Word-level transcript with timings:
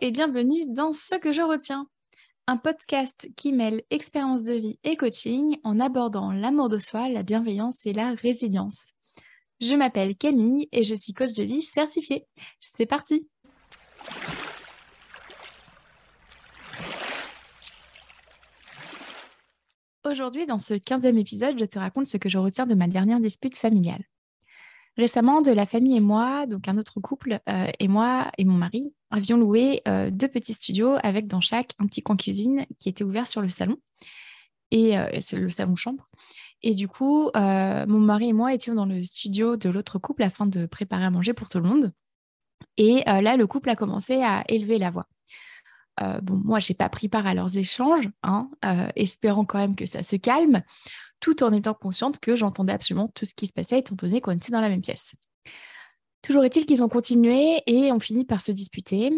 et 0.00 0.10
bienvenue 0.10 0.62
dans 0.68 0.92
Ce 0.92 1.14
que 1.14 1.32
je 1.32 1.42
retiens, 1.42 1.86
un 2.46 2.56
podcast 2.56 3.28
qui 3.36 3.52
mêle 3.52 3.82
expérience 3.90 4.42
de 4.42 4.54
vie 4.54 4.78
et 4.84 4.96
coaching 4.96 5.58
en 5.64 5.80
abordant 5.80 6.32
l'amour 6.32 6.68
de 6.68 6.78
soi, 6.78 7.08
la 7.08 7.22
bienveillance 7.22 7.86
et 7.86 7.92
la 7.92 8.12
résilience. 8.14 8.92
Je 9.60 9.74
m'appelle 9.74 10.16
Camille 10.16 10.68
et 10.72 10.82
je 10.82 10.94
suis 10.94 11.12
coach 11.12 11.32
de 11.32 11.42
vie 11.42 11.62
certifiée. 11.62 12.26
C'est 12.60 12.86
parti 12.86 13.28
Aujourd'hui, 20.04 20.46
dans 20.46 20.58
ce 20.58 20.74
15e 20.74 21.18
épisode, 21.18 21.58
je 21.58 21.64
te 21.64 21.78
raconte 21.78 22.06
ce 22.06 22.16
que 22.16 22.28
je 22.28 22.38
retiens 22.38 22.66
de 22.66 22.74
ma 22.74 22.88
dernière 22.88 23.20
dispute 23.20 23.56
familiale. 23.56 24.09
Récemment, 25.00 25.40
de 25.40 25.50
la 25.50 25.64
famille 25.64 25.96
et 25.96 26.00
moi, 26.00 26.44
donc 26.44 26.68
un 26.68 26.76
autre 26.76 27.00
couple, 27.00 27.40
euh, 27.48 27.66
et 27.78 27.88
moi 27.88 28.30
et 28.36 28.44
mon 28.44 28.52
mari, 28.52 28.92
avions 29.10 29.38
loué 29.38 29.80
euh, 29.88 30.10
deux 30.10 30.28
petits 30.28 30.52
studios 30.52 30.96
avec 31.02 31.26
dans 31.26 31.40
chaque 31.40 31.72
un 31.78 31.86
petit 31.86 32.02
coin 32.02 32.18
cuisine 32.18 32.66
qui 32.78 32.90
était 32.90 33.02
ouvert 33.02 33.26
sur 33.26 33.40
le 33.40 33.48
salon, 33.48 33.78
et 34.70 34.98
euh, 34.98 35.06
c'est 35.20 35.38
le 35.38 35.48
salon-chambre. 35.48 36.06
Et 36.62 36.74
du 36.74 36.86
coup, 36.86 37.30
mon 37.34 37.98
mari 37.98 38.28
et 38.28 38.32
moi 38.34 38.52
étions 38.52 38.74
dans 38.74 38.84
le 38.84 39.02
studio 39.02 39.56
de 39.56 39.70
l'autre 39.70 39.98
couple 39.98 40.22
afin 40.22 40.44
de 40.44 40.66
préparer 40.66 41.04
à 41.04 41.10
manger 41.10 41.32
pour 41.32 41.48
tout 41.48 41.60
le 41.60 41.66
monde. 41.66 41.92
Et 42.76 43.02
là, 43.06 43.38
le 43.38 43.46
couple 43.46 43.70
a 43.70 43.76
commencé 43.76 44.22
à 44.22 44.44
élever 44.48 44.76
la 44.78 44.90
voix. 44.90 45.06
bon, 45.98 46.42
moi, 46.44 46.58
j'ai 46.58 46.74
pas 46.74 46.90
pris 46.90 47.08
part 47.08 47.26
à 47.26 47.32
leurs 47.32 47.56
échanges, 47.56 48.10
hein, 48.22 48.50
espérant 48.96 49.46
quand 49.46 49.56
même 49.56 49.74
que 49.74 49.86
ça 49.86 50.02
se 50.02 50.16
calme 50.16 50.62
tout 51.20 51.42
en 51.42 51.52
étant 51.52 51.74
consciente 51.74 52.18
que 52.18 52.36
j'entendais 52.36 52.72
absolument 52.72 53.08
tout 53.14 53.24
ce 53.24 53.34
qui 53.34 53.46
se 53.46 53.52
passait, 53.52 53.78
étant 53.78 53.94
donné 53.94 54.20
qu'on 54.20 54.32
était 54.32 54.52
dans 54.52 54.60
la 54.60 54.68
même 54.68 54.82
pièce. 54.82 55.12
Toujours 56.22 56.44
est-il 56.44 56.66
qu'ils 56.66 56.84
ont 56.84 56.88
continué 56.88 57.62
et 57.66 57.92
ont 57.92 58.00
fini 58.00 58.24
par 58.24 58.40
se 58.40 58.52
disputer. 58.52 59.10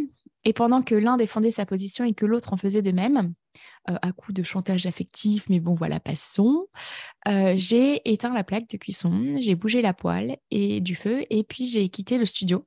Et 0.45 0.52
pendant 0.52 0.83
que 0.83 0.95
l'un 0.95 1.16
défendait 1.16 1.52
sa 1.52 1.66
position 1.66 2.05
et 2.05 2.15
que 2.15 2.27
l'autre 2.27 2.52
en 2.52 2.56
faisait 2.56 2.83
de 2.83 2.91
même, 2.91 3.33
euh, 3.91 3.94
à 4.03 4.12
coup 4.12 4.33
de 4.33 4.42
chantage 4.42 4.86
affectif, 4.86 5.48
mais 5.48 5.61
bon 5.61 5.75
voilà, 5.75 6.00
passons, 6.00 6.67
euh, 7.28 7.55
j'ai 7.56 8.00
éteint 8.11 8.33
la 8.33 8.42
plaque 8.42 8.69
de 8.69 8.77
cuisson, 8.77 9.37
j'ai 9.39 9.55
bougé 9.55 9.83
la 9.83 9.94
poêle 9.94 10.37
et 10.50 10.81
du 10.81 10.97
feu, 10.97 11.25
et 11.31 11.44
puis 11.44 11.66
j'ai 11.66 11.89
quitté 11.89 12.19
le 12.19 12.27
studio 12.27 12.64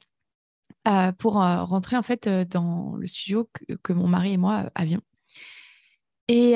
euh, 0.88 1.12
pour 1.14 1.34
rentrer 1.34 1.98
en 1.98 2.04
fait 2.04 2.30
dans 2.30 2.96
le 2.96 3.08
studio 3.08 3.50
que 3.84 3.94
mon 3.94 4.08
mari 4.08 4.34
et 4.34 4.38
moi 4.38 4.70
avions. 4.76 5.02
Et 6.28 6.56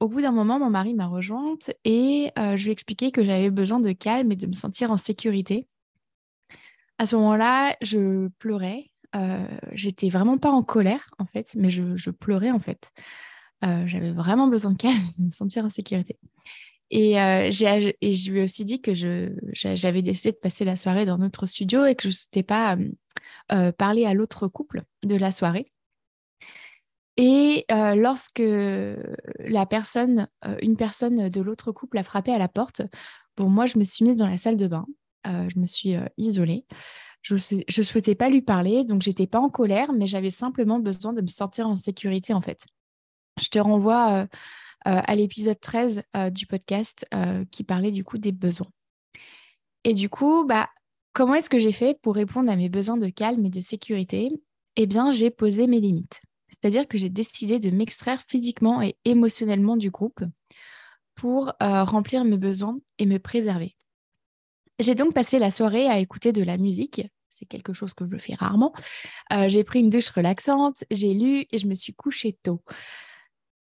au 0.00 0.08
bout 0.08 0.22
d'un 0.22 0.32
moment, 0.32 0.58
mon 0.58 0.70
mari 0.70 0.94
m'a 0.94 1.06
rejointe 1.06 1.70
et 1.84 2.30
je 2.36 2.62
lui 2.62 2.70
ai 2.70 2.72
expliqué 2.72 3.10
que 3.10 3.24
j'avais 3.24 3.50
besoin 3.50 3.80
de 3.80 3.92
calme 3.92 4.32
et 4.32 4.36
de 4.36 4.46
me 4.46 4.52
sentir 4.52 4.90
en 4.90 4.96
sécurité. 4.96 5.68
À 6.98 7.06
ce 7.06 7.16
moment-là, 7.16 7.76
je 7.82 8.28
pleurais. 8.38 8.90
J'étais 9.72 10.08
vraiment 10.08 10.38
pas 10.38 10.50
en 10.50 10.62
colère, 10.62 11.10
en 11.18 11.26
fait, 11.26 11.52
mais 11.54 11.70
je, 11.70 12.10
pleurais, 12.10 12.50
en 12.50 12.60
fait. 12.60 12.90
j'avais 13.62 14.12
vraiment 14.12 14.48
besoin 14.48 14.72
de 14.72 14.78
calme 14.78 14.96
et 14.96 15.20
de 15.20 15.24
me 15.26 15.30
sentir 15.30 15.64
en 15.66 15.70
sécurité. 15.70 16.18
Et, 16.90 17.12
et, 17.12 17.50
je 17.50 18.30
lui 18.30 18.38
ai 18.38 18.42
aussi 18.42 18.64
dit 18.64 18.80
que 18.80 18.94
j'avais 18.94 20.00
décidé 20.00 20.32
de 20.32 20.38
passer 20.38 20.64
la 20.64 20.76
soirée 20.76 21.04
dans 21.04 21.18
notre 21.18 21.44
studio 21.44 21.84
et 21.84 21.94
que 21.94 22.04
je 22.04 22.08
ne 22.08 22.12
souhaitais 22.12 22.42
pas 22.42 22.78
parler 23.76 24.06
à 24.06 24.14
l'autre 24.14 24.48
couple 24.48 24.84
de 25.04 25.16
la 25.16 25.30
soirée. 25.30 25.73
Et 27.16 27.64
lorsque 27.70 28.42
la 29.38 29.66
personne, 29.66 30.28
une 30.62 30.76
personne 30.76 31.28
de 31.28 31.40
l'autre 31.40 31.72
couple 31.72 31.98
a 31.98 32.02
frappé 32.02 32.32
à 32.32 32.38
la 32.38 32.48
porte, 32.48 32.82
bon, 33.36 33.48
moi, 33.48 33.66
je 33.66 33.78
me 33.78 33.84
suis 33.84 34.04
mise 34.04 34.16
dans 34.16 34.26
la 34.26 34.38
salle 34.38 34.56
de 34.56 34.66
bain. 34.66 34.86
je 35.24 35.58
me 35.58 35.66
suis 35.66 35.94
isolée. 36.16 36.66
Je 37.22 37.34
ne 37.34 37.82
souhaitais 37.82 38.14
pas 38.14 38.28
lui 38.28 38.42
parler, 38.42 38.84
donc 38.84 39.02
j'étais 39.02 39.26
pas 39.26 39.38
en 39.38 39.48
colère, 39.48 39.92
mais 39.92 40.06
j'avais 40.06 40.30
simplement 40.30 40.78
besoin 40.78 41.12
de 41.12 41.22
me 41.22 41.28
sentir 41.28 41.68
en 41.68 41.76
sécurité, 41.76 42.34
en 42.34 42.40
fait. 42.40 42.64
Je 43.40 43.48
te 43.48 43.58
renvoie 43.58 44.26
à 44.84 45.14
l'épisode 45.14 45.60
13 45.60 46.02
du 46.32 46.46
podcast 46.46 47.06
qui 47.50 47.64
parlait 47.64 47.92
du 47.92 48.04
coup 48.04 48.18
des 48.18 48.32
besoins. 48.32 48.70
Et 49.84 49.94
du 49.94 50.08
coup, 50.08 50.44
bah, 50.46 50.68
comment 51.12 51.34
est-ce 51.34 51.50
que 51.50 51.58
j'ai 51.58 51.72
fait 51.72 51.98
pour 52.02 52.14
répondre 52.14 52.50
à 52.50 52.56
mes 52.56 52.68
besoins 52.68 52.96
de 52.96 53.08
calme 53.08 53.44
et 53.46 53.50
de 53.50 53.60
sécurité? 53.60 54.30
Eh 54.76 54.86
bien, 54.86 55.10
j'ai 55.10 55.30
posé 55.30 55.66
mes 55.66 55.78
limites. 55.78 56.23
C'est-à-dire 56.48 56.86
que 56.86 56.98
j'ai 56.98 57.10
décidé 57.10 57.58
de 57.58 57.70
m'extraire 57.70 58.22
physiquement 58.28 58.82
et 58.82 58.96
émotionnellement 59.04 59.76
du 59.76 59.90
groupe 59.90 60.20
pour 61.14 61.48
euh, 61.62 61.84
remplir 61.84 62.24
mes 62.24 62.38
besoins 62.38 62.78
et 62.98 63.06
me 63.06 63.18
préserver. 63.18 63.76
J'ai 64.78 64.94
donc 64.94 65.14
passé 65.14 65.38
la 65.38 65.50
soirée 65.50 65.88
à 65.88 65.98
écouter 65.98 66.32
de 66.32 66.42
la 66.42 66.56
musique. 66.56 67.06
C'est 67.28 67.46
quelque 67.46 67.72
chose 67.72 67.94
que 67.94 68.04
je 68.10 68.16
fais 68.18 68.34
rarement. 68.34 68.72
Euh, 69.32 69.48
j'ai 69.48 69.64
pris 69.64 69.80
une 69.80 69.90
douche 69.90 70.10
relaxante, 70.10 70.84
j'ai 70.90 71.14
lu 71.14 71.44
et 71.50 71.58
je 71.58 71.66
me 71.66 71.74
suis 71.74 71.94
couchée 71.94 72.38
tôt. 72.42 72.62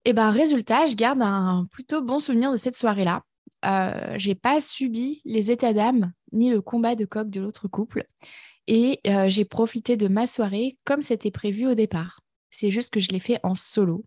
Et 0.04 0.12
ben 0.12 0.30
résultat, 0.30 0.86
je 0.86 0.96
garde 0.96 1.22
un 1.22 1.66
plutôt 1.70 2.02
bon 2.02 2.18
souvenir 2.18 2.52
de 2.52 2.56
cette 2.56 2.76
soirée-là. 2.76 3.22
Euh, 3.64 4.14
j'ai 4.16 4.34
pas 4.34 4.60
subi 4.60 5.22
les 5.24 5.50
états 5.50 5.72
d'âme 5.72 6.12
ni 6.32 6.50
le 6.50 6.60
combat 6.60 6.94
de 6.94 7.04
coq 7.04 7.30
de 7.30 7.40
l'autre 7.40 7.68
couple 7.68 8.06
et 8.66 9.00
euh, 9.06 9.28
j'ai 9.28 9.44
profité 9.44 9.96
de 9.96 10.08
ma 10.08 10.26
soirée 10.26 10.78
comme 10.84 11.02
c'était 11.02 11.30
prévu 11.30 11.66
au 11.66 11.74
départ. 11.74 12.20
C'est 12.54 12.70
juste 12.70 12.92
que 12.92 13.00
je 13.00 13.08
l'ai 13.10 13.20
fait 13.20 13.38
en 13.42 13.54
solo. 13.54 14.04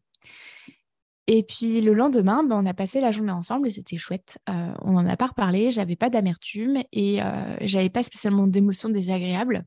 Et 1.27 1.43
puis 1.43 1.81
le 1.81 1.93
lendemain, 1.93 2.43
ben, 2.43 2.63
on 2.63 2.65
a 2.65 2.73
passé 2.73 3.01
la 3.01 3.11
journée 3.11 3.33
ensemble 3.33 3.67
et 3.67 3.71
c'était 3.71 3.97
chouette. 3.97 4.37
Euh, 4.47 4.73
on 4.81 4.93
n'en 4.93 5.05
a 5.05 5.17
pas 5.17 5.27
reparlé, 5.27 5.71
j'avais 5.71 5.97
pas 5.97 6.09
d'amertume 6.09 6.77
et 6.93 7.21
euh, 7.21 7.57
j'avais 7.61 7.89
pas 7.89 8.01
spécialement 8.01 8.47
d'émotions 8.47 8.87
désagréables, 8.87 9.65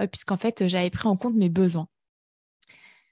euh, 0.00 0.06
puisqu'en 0.06 0.36
fait 0.36 0.68
j'avais 0.68 0.90
pris 0.90 1.08
en 1.08 1.16
compte 1.16 1.34
mes 1.34 1.48
besoins. 1.48 1.88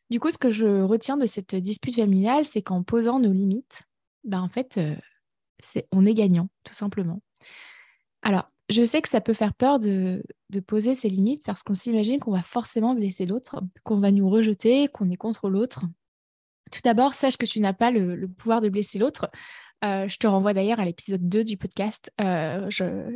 Du 0.08 0.20
coup, 0.20 0.30
ce 0.30 0.38
que 0.38 0.52
je 0.52 0.82
retiens 0.82 1.16
de 1.16 1.26
cette 1.26 1.56
dispute 1.56 1.96
familiale, 1.96 2.44
c'est 2.44 2.62
qu'en 2.62 2.84
posant 2.84 3.18
nos 3.18 3.32
limites, 3.32 3.82
ben, 4.22 4.40
en 4.40 4.48
fait, 4.48 4.78
c'est, 5.60 5.88
on 5.92 6.06
est 6.06 6.14
gagnant, 6.14 6.48
tout 6.64 6.74
simplement. 6.74 7.20
Alors, 8.22 8.50
je 8.70 8.84
sais 8.84 9.02
que 9.02 9.08
ça 9.08 9.20
peut 9.20 9.32
faire 9.32 9.52
peur 9.52 9.78
de, 9.78 10.22
poser 10.66 10.94
ses 10.94 11.08
limites 11.08 11.44
parce 11.44 11.62
qu'on 11.62 11.74
s'imagine 11.74 12.20
qu'on 12.20 12.32
va 12.32 12.42
forcément 12.42 12.94
blesser 12.94 13.26
l'autre, 13.26 13.60
qu'on 13.82 13.98
va 13.98 14.12
nous 14.12 14.28
rejeter, 14.28 14.88
qu'on 14.88 15.10
est 15.10 15.16
contre 15.16 15.50
l'autre. 15.50 15.84
Tout 16.70 16.80
d'abord, 16.84 17.14
sache 17.14 17.36
que 17.36 17.46
tu 17.46 17.60
n'as 17.60 17.72
pas 17.72 17.90
le, 17.90 18.28
pouvoir 18.28 18.60
de 18.60 18.68
blesser 18.68 18.98
l'autre. 18.98 19.28
Euh, 19.84 20.06
je 20.06 20.18
te 20.18 20.26
renvoie 20.26 20.54
d'ailleurs 20.54 20.78
à 20.78 20.84
l'épisode 20.84 21.28
2 21.28 21.42
du 21.42 21.56
podcast. 21.56 22.12
Euh, 22.20 22.66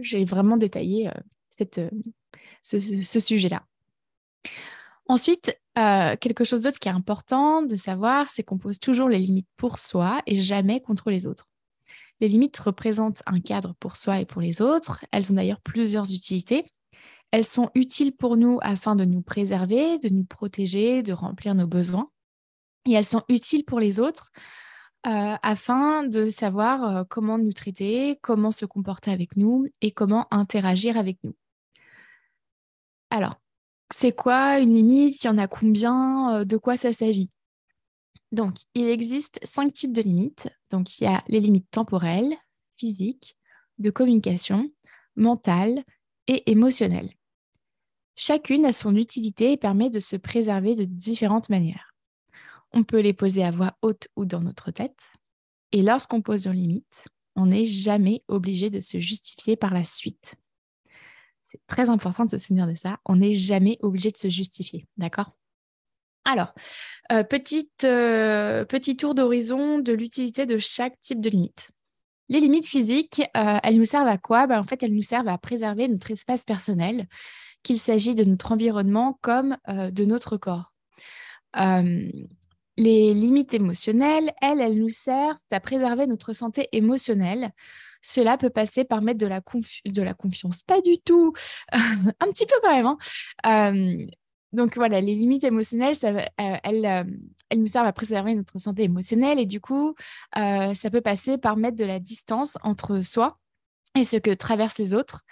j'ai 0.01 0.25
vraiment 0.25 0.57
détaillé 0.57 1.09
euh, 1.09 1.89
ce, 2.63 3.21
sujet-là. 3.21 3.65
Ensuite, 5.07 5.61
quelque 5.75 6.45
chose 6.45 6.63
d'autre 6.63 6.81
qui 6.81 6.89
est 6.89 6.93
important 6.93 7.63
de 7.63 7.77
savoir, 7.77 8.31
c'est 8.31 8.43
qu'on 8.43 8.59
pose 8.59 8.81
toujours 8.81 9.09
les 9.09 9.19
limites 9.19 9.49
pour 9.57 9.79
soi 9.79 10.21
et 10.27 10.37
jamais 10.37 10.81
contre 10.81 11.11
les 11.11 11.27
autres. 11.27 11.47
Les 12.21 12.29
limites 12.29 12.59
représentent 12.59 13.23
un 13.27 13.41
cadre 13.41 13.75
pour 13.81 13.97
soi 13.97 14.21
et 14.21 14.27
pour 14.27 14.41
les 14.41 14.63
autres. 14.63 15.05
Elles 15.11 15.31
ont 15.33 15.35
d'ailleurs 15.35 15.61
plusieurs 15.61 16.13
utilités. 16.13 16.73
Elles 17.31 17.45
sont 17.45 17.71
utiles 17.75 18.15
pour 18.15 18.37
nous 18.37 18.59
afin 18.63 18.95
de 18.95 19.05
nous 19.05 19.23
préserver, 19.23 19.99
de 19.99 20.09
nous 20.09 20.25
protéger, 20.25 21.03
de 21.03 21.13
remplir 21.13 21.55
nos 21.55 21.67
besoins. 21.67 22.11
Et 22.87 22.93
elles 22.93 23.05
sont 23.05 23.23
utiles 23.29 23.65
pour 23.65 23.81
les 23.81 23.99
autres 23.99 24.31
euh, 25.07 25.35
afin 25.43 26.05
de 26.05 26.31
savoir 26.31 26.85
euh, 26.85 27.05
comment 27.09 27.37
nous 27.37 27.53
traiter, 27.53 28.19
comment 28.23 28.51
se 28.51 28.65
comporter 28.65 29.11
avec 29.11 29.37
nous 29.37 29.67
et 29.83 29.91
comment 29.91 30.27
interagir 30.31 30.97
avec 30.97 31.19
nous. 31.25 31.35
Alors, 33.11 33.35
c'est 33.93 34.13
quoi 34.13 34.61
une 34.61 34.73
limite? 34.73 35.23
Il 35.23 35.27
y 35.27 35.31
en 35.31 35.39
a 35.39 35.47
combien? 35.47 36.37
Euh, 36.37 36.45
De 36.45 36.57
quoi 36.57 36.77
ça 36.77 36.93
s'agit? 36.93 37.31
Donc, 38.35 38.57
il 38.75 38.89
existe 38.89 39.41
cinq 39.43 39.73
types 39.73 39.93
de 39.93 40.03
limites. 40.03 40.49
Donc, 40.71 40.99
il 40.99 41.05
y 41.05 41.07
a 41.07 41.23
les 41.29 41.41
limites 41.41 41.71
temporelles, 41.71 42.35
physiques, 42.77 43.37
de 43.79 43.91
communication, 43.91 44.71
mentales 45.17 45.85
et 46.27 46.51
émotionnelles. 46.51 47.13
Chacune 48.17 48.65
a 48.65 48.73
son 48.73 48.95
utilité 48.95 49.53
et 49.53 49.57
permet 49.57 49.91
de 49.91 50.01
se 50.01 50.17
préserver 50.17 50.75
de 50.75 50.85
différentes 50.85 51.49
manières. 51.49 51.95
On 52.73 52.85
peut 52.85 53.01
les 53.01 53.13
poser 53.13 53.45
à 53.45 53.51
voix 53.51 53.77
haute 53.83 54.09
ou 54.17 54.25
dans 54.25 54.41
notre 54.41 54.71
tête. 54.71 54.99
Et 55.73 55.83
lorsqu'on 55.83 56.23
pose 56.23 56.47
nos 56.47 56.53
limites, 56.53 57.07
on 57.37 57.47
n'est 57.47 57.67
jamais 57.67 58.23
obligé 58.29 58.71
de 58.71 58.81
se 58.81 59.01
justifier 59.01 59.57
par 59.57 59.75
la 59.75 59.85
suite. 59.85 60.37
C'est 61.45 61.61
très 61.67 61.91
important 61.91 62.25
de 62.25 62.31
se 62.31 62.39
souvenir 62.39 62.67
de 62.67 62.75
ça. 62.75 62.99
On 63.05 63.17
n'est 63.17 63.35
jamais 63.35 63.79
obligé 63.81 64.11
de 64.11 64.17
se 64.17 64.29
justifier, 64.29 64.87
d'accord? 64.97 65.33
Alors, 66.25 66.55
euh, 67.13 67.23
euh, 67.85 68.65
petit 68.65 68.97
tour 68.97 69.15
d'horizon 69.15 69.79
de 69.79 69.93
l'utilité 69.93 70.47
de 70.47 70.59
chaque 70.59 70.99
type 71.01 71.21
de 71.21 71.29
limite. 71.29 71.71
Les 72.31 72.41
limites 72.41 72.67
physiques, 72.67 73.23
euh, 73.37 73.59
elles 73.63 73.77
nous 73.77 73.85
servent 73.85 74.09
à 74.09 74.17
quoi? 74.17 74.47
Ben, 74.47 74.59
En 74.61 74.65
fait, 74.65 74.83
elles 74.83 74.95
nous 74.95 75.03
servent 75.03 75.29
à 75.29 75.37
préserver 75.37 75.87
notre 75.89 76.11
espace 76.11 76.45
personnel, 76.45 77.07
qu'il 77.63 77.79
s'agit 77.79 78.15
de 78.15 78.25
notre 78.25 78.53
environnement 78.53 79.19
comme 79.21 79.57
de 79.69 80.05
notre 80.05 80.37
corps. 80.37 80.73
les 82.77 83.15
limites 83.15 83.55
émotionnelles, 83.55 84.33
elles, 84.41 84.61
elles 84.61 84.79
nous 84.79 84.89
servent 84.89 85.39
à 85.51 85.61
préserver 85.61 86.07
notre 86.07 86.33
santé 86.33 86.69
émotionnelle. 86.73 87.53
Cela 88.03 88.37
peut 88.37 88.51
passer 88.51 88.85
par 88.85 89.01
mettre 89.01 89.19
de 89.19 89.27
la, 89.27 89.41
de 89.87 90.03
la 90.03 90.15
confiance, 90.15 90.63
pas 90.63 90.81
du 90.81 90.99
tout, 90.99 91.33
un 91.73 92.33
petit 92.33 92.45
peu 92.47 92.57
quand 92.63 92.75
même, 92.75 92.87
hein 92.87 92.99
donc 94.55 94.77
voilà, 94.77 95.01
les 95.01 95.15
limites 95.15 95.45
émotionnelles, 95.45 95.97
ça, 95.97 96.13
elles, 96.37 96.61
elles, 97.51 97.61
nous 97.61 97.67
servent 97.67 97.87
à 97.87 97.93
préserver 97.93 98.35
notre 98.35 98.59
santé 98.59 98.85
émotionnelle 98.85 99.39
et 99.39 99.47
du 99.47 99.61
coup, 99.61 99.95
ça 100.35 100.91
peut 100.91 101.01
passer 101.01 101.39
par 101.39 101.57
mettre 101.57 101.77
de 101.77 101.85
la 101.85 101.99
distance 101.99 102.57
entre 102.63 103.01
soi 103.01 103.39
et 103.97 104.05
ce 104.05 104.17
que 104.17 104.33
traversent 104.33 104.79
les 104.79 104.95
autres, 104.95 105.25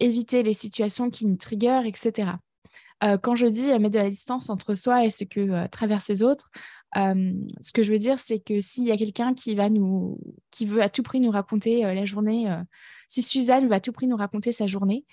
éviter 0.00 0.42
les 0.42 0.54
situations 0.54 1.10
qui 1.10 1.26
nous 1.26 1.36
trigger, 1.36 1.82
etc. 1.84 2.32
quand 3.22 3.36
je 3.36 3.46
dis 3.46 3.66
mettre 3.66 3.90
de 3.90 3.98
la 3.98 4.10
distance 4.10 4.50
entre 4.50 4.74
soi 4.74 5.04
et 5.04 5.10
ce 5.10 5.24
que 5.24 5.66
traversent 5.68 6.08
les 6.08 6.22
autres, 6.22 6.50
ce 6.94 7.72
que 7.72 7.82
je 7.82 7.92
veux 7.92 7.98
dire, 7.98 8.18
c'est 8.18 8.38
que 8.38 8.60
s'il 8.60 8.84
y 8.84 8.92
a 8.92 8.96
quelqu'un 8.96 9.34
qui 9.34 9.54
va 9.54 9.68
nous, 9.68 10.18
qui 10.50 10.66
veut 10.66 10.82
à 10.82 10.88
tout 10.88 11.02
prix 11.02 11.20
nous 11.20 11.30
raconter 11.30 11.82
la 11.82 12.04
journée, 12.04 12.48
si 13.08 13.22
Suzanne 13.22 13.66
veut 13.66 13.74
à 13.74 13.80
tout 13.80 13.92
prix 13.92 14.06
nous 14.06 14.16
raconter 14.16 14.52
sa 14.52 14.66
journée, 14.66 15.04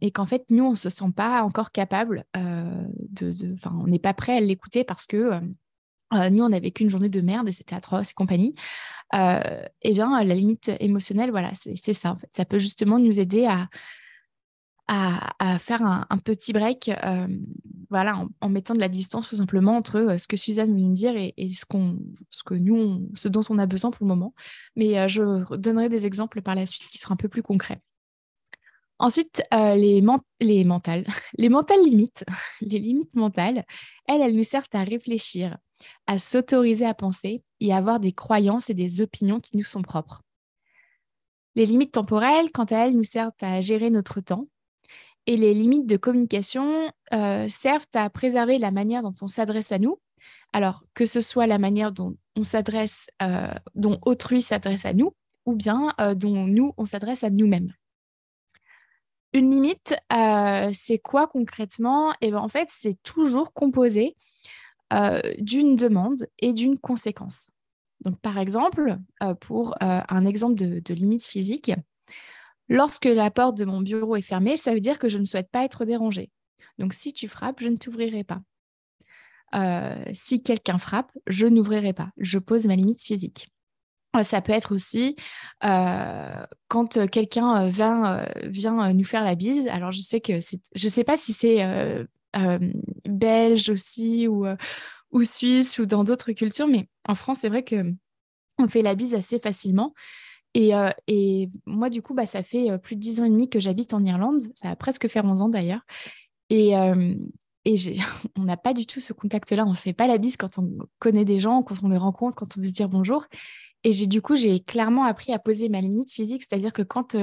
et 0.00 0.10
qu'en 0.10 0.26
fait 0.26 0.44
nous 0.50 0.64
on 0.64 0.70
ne 0.72 0.76
se 0.76 0.88
sent 0.88 1.12
pas 1.14 1.42
encore 1.42 1.72
capable 1.72 2.24
de, 2.34 3.32
de 3.32 3.56
on 3.70 3.86
n'est 3.86 3.98
pas 3.98 4.14
prêt 4.14 4.36
à 4.36 4.40
l'écouter 4.40 4.84
parce 4.84 5.06
que 5.06 5.40
nous 6.12 6.42
on 6.42 6.52
a 6.52 6.60
vécu 6.60 6.82
une 6.82 6.90
journée 6.90 7.08
de 7.08 7.20
merde 7.20 7.48
et 7.48 7.52
c'était 7.52 7.74
atroce 7.74 8.10
et 8.10 8.14
compagnie. 8.14 8.54
eh 9.12 9.92
bien 9.92 10.22
la 10.22 10.34
limite 10.34 10.70
émotionnelle, 10.80 11.30
voilà, 11.30 11.52
c'est 11.54 11.92
ça 11.92 12.12
en 12.12 12.16
fait. 12.16 12.28
Ça 12.36 12.44
peut 12.44 12.58
justement 12.58 12.98
nous 12.98 13.18
aider 13.18 13.46
à 13.46 13.68
à, 14.86 15.58
faire 15.58 15.82
un, 15.82 16.18
petit 16.18 16.52
break, 16.52 16.90
voilà, 17.90 18.26
en, 18.40 18.48
mettant 18.48 18.74
de 18.74 18.80
la 18.80 18.88
distance 18.88 19.28
tout 19.28 19.36
simplement 19.36 19.76
entre 19.76 20.16
ce 20.18 20.26
que 20.26 20.36
Suzanne 20.36 20.76
vient 20.76 20.88
de 20.88 20.94
dire 20.94 21.14
et, 21.16 21.34
ce, 21.50 21.64
ce 22.30 22.42
que 22.42 22.54
nous, 22.54 23.10
ce 23.14 23.28
dont 23.28 23.42
on 23.48 23.58
a 23.58 23.66
besoin 23.66 23.90
pour 23.90 24.04
le 24.04 24.08
moment. 24.08 24.34
Mais 24.76 25.08
je 25.08 25.56
donnerai 25.56 25.88
des 25.88 26.06
exemples 26.06 26.42
par 26.42 26.54
la 26.54 26.66
suite 26.66 26.86
qui 26.88 26.98
seront 26.98 27.14
un 27.14 27.16
peu 27.18 27.28
plus 27.28 27.42
concrets. 27.42 27.80
Ensuite, 28.98 29.42
les, 29.52 30.02
les 30.40 30.64
mentales, 30.64 31.04
les 31.38 31.48
mentales 31.48 31.84
limites, 31.84 32.24
les 32.60 32.78
limites 32.78 33.14
mentales, 33.14 33.64
elles, 34.06 34.22
elles 34.22 34.36
nous 34.36 34.44
servent 34.44 34.68
à 34.72 34.84
réfléchir, 34.84 35.58
à 36.06 36.18
s'autoriser 36.18 36.86
à 36.86 36.94
penser 36.94 37.42
et 37.60 37.72
à 37.72 37.76
avoir 37.76 38.00
des 38.00 38.12
croyances 38.12 38.70
et 38.70 38.74
des 38.74 39.00
opinions 39.00 39.40
qui 39.40 39.56
nous 39.56 39.64
sont 39.64 39.82
propres. 39.82 40.22
Les 41.56 41.66
limites 41.66 41.92
temporelles, 41.92 42.50
quant 42.50 42.64
à 42.64 42.86
elles, 42.86 42.96
nous 42.96 43.04
servent 43.04 43.32
à 43.40 43.60
gérer 43.60 43.90
notre 43.90 44.20
temps, 44.20 44.48
et 45.26 45.36
les 45.36 45.54
limites 45.54 45.86
de 45.86 45.96
communication 45.96 46.90
euh, 47.12 47.48
servent 47.48 47.86
à 47.94 48.10
préserver 48.10 48.58
la 48.58 48.70
manière 48.70 49.02
dont 49.02 49.14
on 49.22 49.28
s'adresse 49.28 49.72
à 49.72 49.78
nous. 49.78 49.98
Alors, 50.52 50.84
que 50.94 51.06
ce 51.06 51.20
soit 51.20 51.46
la 51.46 51.58
manière 51.58 51.92
dont 51.92 52.16
on 52.36 52.44
s'adresse, 52.44 53.06
euh, 53.22 53.52
dont 53.74 53.98
autrui 54.02 54.42
s'adresse 54.42 54.84
à 54.84 54.92
nous, 54.92 55.14
ou 55.46 55.54
bien 55.54 55.94
euh, 56.00 56.14
dont 56.14 56.46
nous, 56.46 56.72
on 56.76 56.86
s'adresse 56.86 57.24
à 57.24 57.30
nous-mêmes. 57.30 57.72
Une 59.34 59.50
limite, 59.50 59.94
c'est 60.72 60.98
quoi 60.98 61.26
concrètement? 61.26 62.12
Et 62.14 62.28
eh 62.28 62.30
ben, 62.30 62.38
En 62.38 62.48
fait, 62.48 62.68
c'est 62.70 63.02
toujours 63.02 63.52
composé 63.52 64.16
d'une 65.38 65.76
demande 65.76 66.26
et 66.38 66.52
d'une 66.52 66.78
conséquence. 66.78 67.50
Donc, 68.00 68.20
par 68.20 68.38
exemple, 68.38 68.96
pour 69.40 69.74
un 69.80 70.24
exemple 70.24 70.54
de 70.54 70.94
limite 70.94 71.24
physique, 71.24 71.72
Lorsque 72.68 73.04
la 73.04 73.30
porte 73.30 73.58
de 73.58 73.64
mon 73.64 73.80
bureau 73.80 74.16
est 74.16 74.22
fermée, 74.22 74.56
ça 74.56 74.72
veut 74.72 74.80
dire 74.80 74.98
que 74.98 75.08
je 75.08 75.18
ne 75.18 75.24
souhaite 75.24 75.50
pas 75.50 75.64
être 75.64 75.84
dérangée. 75.84 76.30
Donc 76.78 76.94
si 76.94 77.12
tu 77.12 77.28
frappes, 77.28 77.60
je 77.60 77.68
ne 77.68 77.76
t'ouvrirai 77.76 78.24
pas. 78.24 78.40
Euh, 79.54 80.02
si 80.12 80.42
quelqu'un 80.42 80.78
frappe, 80.78 81.12
je 81.26 81.46
n'ouvrirai 81.46 81.92
pas. 81.92 82.10
Je 82.16 82.38
pose 82.38 82.66
ma 82.66 82.74
limite 82.74 83.02
physique. 83.02 83.48
Euh, 84.16 84.22
ça 84.22 84.40
peut 84.40 84.52
être 84.52 84.74
aussi 84.74 85.16
euh, 85.64 86.46
quand 86.68 87.08
quelqu'un 87.10 87.68
vient, 87.68 88.26
vient, 88.44 88.92
nous 88.92 89.04
faire 89.04 89.24
la 89.24 89.34
bise. 89.34 89.66
Alors 89.68 89.92
je 89.92 90.00
sais 90.00 90.20
que 90.20 90.34
je 90.74 90.86
ne 90.86 90.92
sais 90.92 91.04
pas 91.04 91.16
si 91.16 91.32
c'est 91.32 92.06
belge 93.04 93.70
aussi 93.70 94.28
ou, 94.28 94.46
ou 95.12 95.24
suisse 95.24 95.78
ou 95.78 95.86
dans 95.86 96.04
d'autres 96.04 96.32
cultures, 96.32 96.68
mais 96.68 96.88
en 97.08 97.14
France 97.14 97.38
c'est 97.40 97.48
vrai 97.48 97.62
que 97.62 97.94
on 98.58 98.68
fait 98.68 98.82
la 98.82 98.94
bise 98.94 99.14
assez 99.14 99.38
facilement. 99.38 99.94
Euh, 100.56 100.90
et, 101.06 101.50
moi, 101.66 101.90
du 101.90 102.02
coup, 102.02 102.14
bah, 102.14 102.26
ça 102.26 102.42
fait 102.42 102.70
euh, 102.70 102.78
plus 102.78 102.96
de 102.96 103.00
dix 103.00 103.20
ans 103.20 103.24
et 103.24 103.30
demi 103.30 103.48
que 103.48 103.60
j'habite 103.60 103.94
en 103.94 104.04
Irlande. 104.04 104.42
Ça 104.54 104.70
a 104.70 104.76
presque 104.76 105.08
fait 105.08 105.20
11 105.20 105.42
ans 105.42 105.48
d'ailleurs. 105.48 105.80
Et, 106.50 106.76
euh, 106.76 107.14
et 107.64 107.76
on 108.38 108.42
n'a 108.42 108.56
pas 108.56 108.72
du 108.72 108.86
tout 108.86 109.00
ce 109.00 109.12
contact-là. 109.12 109.64
On 109.66 109.70
ne 109.70 109.76
fait 109.76 109.92
pas 109.92 110.06
la 110.06 110.18
bise 110.18 110.36
quand 110.36 110.58
on 110.58 110.78
connaît 110.98 111.24
des 111.24 111.40
gens, 111.40 111.62
quand 111.62 111.82
on 111.82 111.88
les 111.88 111.96
rencontre, 111.96 112.36
quand 112.36 112.56
on 112.56 112.60
veut 112.60 112.66
se 112.66 112.72
dire 112.72 112.88
bonjour. 112.88 113.26
Et 113.84 113.92
j'ai 113.92 114.06
du 114.06 114.22
coup, 114.22 114.34
j'ai 114.36 114.60
clairement 114.60 115.04
appris 115.04 115.32
à 115.32 115.38
poser 115.38 115.68
ma 115.68 115.80
limite 115.80 116.12
physique. 116.12 116.42
C'est-à-dire 116.42 116.72
que 116.72 116.82
quand 116.82 117.16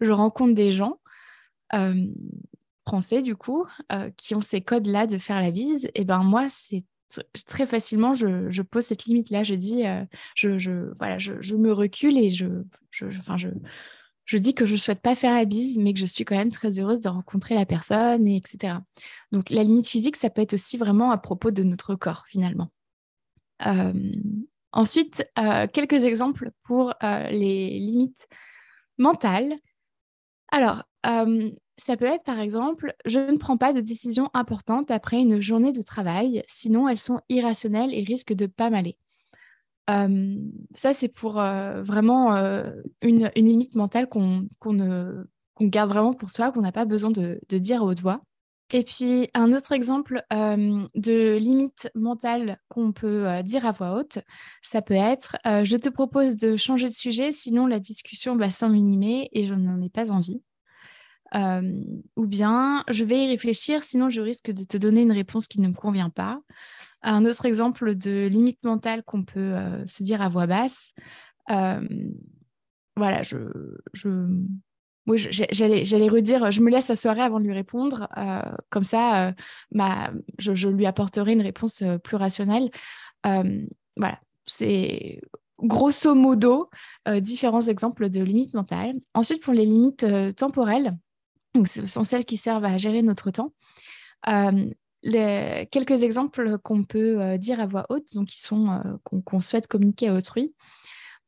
je 0.00 0.10
rencontre 0.10 0.54
des 0.54 0.72
gens 0.72 0.98
français, 2.86 3.22
du 3.22 3.36
coup, 3.36 3.66
qui 4.16 4.34
ont 4.34 4.40
ces 4.40 4.60
codes-là 4.60 5.06
de 5.06 5.18
faire 5.18 5.40
la 5.40 5.50
bise, 5.50 5.88
et 5.94 6.04
ben 6.04 6.22
moi, 6.22 6.46
c'est 6.48 6.84
très 7.46 7.66
facilement, 7.66 8.14
je, 8.14 8.62
pose 8.62 8.84
cette 8.84 9.04
limite-là. 9.04 9.42
Je 9.42 9.54
dis, 9.54 9.86
euh, 9.86 10.04
je, 10.34 10.92
voilà, 10.98 11.18
je, 11.18 11.54
me 11.54 11.72
recule 11.72 12.18
et 12.18 12.30
je, 12.30 12.46
enfin, 13.18 13.36
je, 13.36 13.48
je 14.24 14.38
dis 14.38 14.54
que 14.54 14.66
je 14.66 14.72
ne 14.72 14.78
souhaite 14.78 15.02
pas 15.02 15.16
faire 15.16 15.32
la 15.32 15.44
bise, 15.44 15.78
mais 15.78 15.92
que 15.92 15.98
je 15.98 16.06
suis 16.06 16.24
quand 16.24 16.36
même 16.36 16.52
très 16.52 16.78
heureuse 16.78 17.00
de 17.00 17.08
rencontrer 17.08 17.54
la 17.54 17.66
personne, 17.66 18.26
et 18.28 18.36
etc. 18.36 18.78
Donc, 19.32 19.50
la 19.50 19.64
limite 19.64 19.88
physique, 19.88 20.16
ça 20.16 20.30
peut 20.30 20.42
être 20.42 20.54
aussi 20.54 20.76
vraiment 20.76 21.10
à 21.10 21.18
propos 21.18 21.50
de 21.50 21.62
notre 21.62 21.94
corps, 21.94 22.24
finalement. 22.28 22.70
Euh, 23.66 23.92
ensuite, 24.72 25.26
euh, 25.38 25.66
quelques 25.66 26.04
exemples 26.04 26.50
pour 26.64 26.94
les 27.02 27.70
limites 27.78 28.28
mentales. 28.98 29.54
Alors, 30.48 30.84
ça 31.04 31.96
peut 31.96 32.06
être 32.06 32.24
par 32.24 32.38
exemple, 32.38 32.94
je 33.06 33.18
ne 33.18 33.38
prends 33.38 33.56
pas 33.56 33.72
de 33.72 33.80
décision 33.80 34.28
importante 34.34 34.90
après 34.90 35.20
une 35.20 35.40
journée 35.40 35.72
de 35.72 35.82
travail, 35.82 36.42
sinon 36.46 36.88
elles 36.88 36.98
sont 36.98 37.20
irrationnelles 37.28 37.94
et 37.94 38.02
risquent 38.02 38.34
de 38.34 38.46
pas 38.46 38.70
m'aller. 38.70 38.98
ça, 39.88 40.92
c'est 40.92 41.08
pour 41.08 41.34
vraiment 41.34 42.34
une, 43.02 43.30
limite 43.36 43.74
mentale 43.74 44.08
qu'on 44.08 44.48
garde 45.60 45.90
vraiment 45.90 46.12
pour 46.12 46.30
soi, 46.30 46.52
qu'on 46.52 46.60
n'a 46.60 46.72
pas 46.72 46.84
besoin 46.84 47.10
de, 47.10 47.40
dire 47.50 47.82
à 47.82 47.84
haute 47.84 48.00
voix. 48.00 48.22
Et 48.72 48.84
puis, 48.84 49.28
un 49.34 49.52
autre 49.52 49.72
exemple 49.72 50.22
de 50.30 51.36
limite 51.36 51.90
mentale 51.94 52.60
qu'on 52.68 52.92
peut 52.92 53.42
dire 53.42 53.66
à 53.66 53.72
voix 53.72 53.94
haute, 53.94 54.18
ça 54.62 54.80
peut 54.80 54.94
être 54.94 55.36
Je 55.44 55.76
te 55.76 55.88
propose 55.88 56.36
de 56.36 56.56
changer 56.56 56.88
de 56.88 56.94
sujet, 56.94 57.32
sinon 57.32 57.66
la 57.66 57.80
discussion 57.80 58.36
va 58.36 58.50
s'envenimer 58.50 59.28
et 59.32 59.44
je 59.44 59.54
n'en 59.54 59.80
ai 59.80 59.88
pas 59.88 60.10
envie 60.10 60.42
ou 62.16 62.26
bien 62.26 62.84
je 62.90 63.04
vais 63.04 63.24
y 63.24 63.28
réfléchir, 63.28 63.84
sinon 63.84 64.10
je 64.10 64.20
risque 64.20 64.50
de 64.50 64.64
te 64.64 64.76
donner 64.76 65.02
une 65.02 65.12
réponse 65.12 65.46
qui 65.46 65.60
ne 65.60 65.68
me 65.68 65.74
convient 65.74 66.10
pas. 66.10 66.40
Un 67.02 67.24
autre 67.24 67.46
exemple 67.46 67.94
de 67.94 68.26
limite 68.26 68.62
mentale 68.64 69.02
qu'on 69.04 69.24
peut 69.24 69.56
se 69.86 70.02
dire 70.02 70.22
à 70.22 70.28
voix 70.28 70.46
basse. 70.46 70.92
voilà, 71.48 73.22
je, 73.22 73.36
je... 73.92 74.08
Oui, 75.06 75.18
j'allais 75.18 76.08
redire, 76.08 76.52
je 76.52 76.60
me 76.60 76.70
laisse 76.70 76.88
la 76.88 76.96
soirée 76.96 77.22
avant 77.22 77.40
de 77.40 77.44
lui 77.44 77.54
répondre. 77.54 78.08
comme 78.68 78.84
ça, 78.84 79.34
ma, 79.72 80.12
je, 80.38 80.68
lui 80.68 80.86
apporterai 80.86 81.32
une 81.32 81.40
réponse 81.40 81.82
plus 82.04 82.16
rationnelle. 82.16 82.70
voilà, 83.24 84.20
c'est 84.46 85.20
grosso 85.58 86.14
modo 86.14 86.70
différents 87.16 87.62
exemples 87.62 88.08
de 88.08 88.20
limites 88.20 88.54
mentales. 88.54 88.94
Ensuite, 89.14 89.42
pour 89.42 89.54
les 89.54 89.64
limites 89.64 90.06
temporelles, 90.36 90.96
donc, 91.54 91.68
ce 91.68 91.84
sont 91.86 92.04
celles 92.04 92.24
qui 92.24 92.36
servent 92.36 92.64
à 92.64 92.78
gérer 92.78 93.02
notre 93.02 93.30
temps. 93.30 93.52
Euh, 94.28 94.70
quelques 95.70 96.02
exemples 96.02 96.58
qu'on 96.58 96.84
peut 96.84 97.20
euh, 97.20 97.38
dire 97.38 97.60
à 97.60 97.66
voix 97.66 97.86
haute, 97.88 98.14
donc 98.14 98.28
qui 98.28 98.40
sont 98.40 98.70
euh, 98.70 99.20
qu'on 99.22 99.40
souhaite 99.40 99.66
communiquer 99.66 100.08
à 100.08 100.14
autrui. 100.14 100.54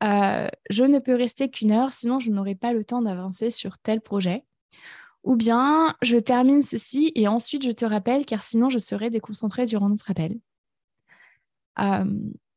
Je 0.03 0.85
ne 0.85 0.99
peux 0.99 1.15
rester 1.15 1.49
qu'une 1.49 1.73
heure, 1.73 1.93
sinon 1.93 2.21
je 2.21 2.31
n'aurai 2.31 2.55
pas 2.55 2.73
le 2.73 2.85
temps 2.85 3.03
d'avancer 3.03 3.51
sur 3.51 3.79
tel 3.79 4.01
projet. 4.01 4.45
Ou 5.25 5.37
bien, 5.37 5.95
je 6.03 6.17
termine 6.17 6.63
ceci 6.63 7.13
et 7.15 7.29
ensuite 7.29 7.65
je 7.65 7.71
te 7.71 7.85
rappelle, 7.85 8.27
car 8.27 8.43
sinon 8.43 8.69
je 8.71 8.79
serai 8.79 9.11
déconcentrée 9.11 9.67
durant 9.67 9.89
notre 9.89 10.11
appel. 10.11 10.39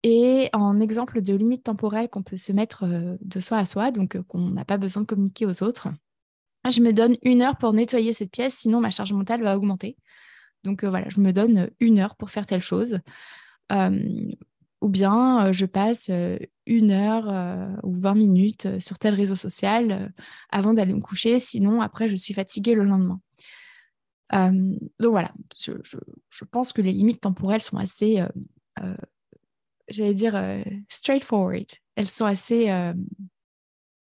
et 0.04 0.50
en 0.54 0.80
exemple 0.80 1.22
de 1.22 1.34
limite 1.34 1.64
temporelle 1.64 2.10
qu'on 2.10 2.24
peut 2.24 2.38
se 2.38 2.52
mettre 2.52 2.86
de 3.22 3.40
soi 3.40 3.58
à 3.58 3.66
soi, 3.66 3.92
donc 3.92 4.22
qu'on 4.24 4.50
n'a 4.50 4.66
pas 4.66 4.78
besoin 4.78 5.04
de 5.04 5.08
communiquer 5.08 5.46
aux 5.46 5.64
autres, 5.64 5.90
je 6.70 6.82
me 6.82 6.94
donne 6.94 7.16
une 7.22 7.42
heure 7.42 7.58
pour 7.58 7.74
nettoyer 7.74 8.14
cette 8.14 8.32
pièce, 8.32 8.56
sinon 8.56 8.82
ma 8.82 8.90
charge 8.90 9.14
mentale 9.14 9.44
va 9.44 9.56
augmenter. 9.56 9.98
Donc 10.64 10.84
euh, 10.84 10.90
voilà, 10.90 11.08
je 11.10 11.20
me 11.20 11.32
donne 11.32 11.70
une 11.80 12.00
heure 12.00 12.16
pour 12.16 12.32
faire 12.32 12.46
telle 12.46 12.62
chose. 12.62 13.00
Ou 14.82 14.90
bien 14.90 15.48
euh, 15.48 15.54
je 15.54 15.66
passe 15.66 16.08
euh, 16.10 16.38
une 16.66 16.92
heure 16.92 17.28
ou 17.84 17.94
20 18.00 18.16
minutes 18.16 18.80
sur 18.80 18.98
tel 18.98 19.14
réseau 19.14 19.36
social 19.36 20.14
avant 20.50 20.74
d'aller 20.74 20.94
me 20.94 21.02
coucher, 21.02 21.40
sinon 21.40 21.82
après 21.82 22.08
je 22.08 22.16
suis 22.16 22.34
fatiguée 22.34 22.74
le 22.74 22.84
lendemain. 22.84 23.20
donc 24.32 25.12
voilà, 25.12 25.32
je, 25.60 26.46
pense 26.46 26.74
que 26.74 26.82
les 26.82 26.92
limites 26.92 27.22
temporelles 27.22 27.62
sont 27.62 27.78
assez, 27.78 28.24
j'allais 29.88 30.16
dire, 30.16 30.64
straightforward. 30.90 31.68
Elles 31.96 32.08
sont 32.08 32.26
assez 32.26 32.72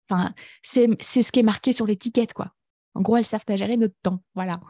Enfin, 0.08 0.34
c'est 0.62 1.22
ce 1.22 1.32
qui 1.32 1.40
est 1.40 1.44
marqué 1.44 1.72
sur 1.72 1.86
l'étiquette, 1.86 2.32
quoi. 2.32 2.54
En 2.96 3.02
gros, 3.02 3.16
elles 3.16 3.24
servent 3.24 3.44
à 3.48 3.56
gérer 3.56 3.76
notre 3.76 3.94
temps. 4.02 4.22
Voilà. 4.34 4.60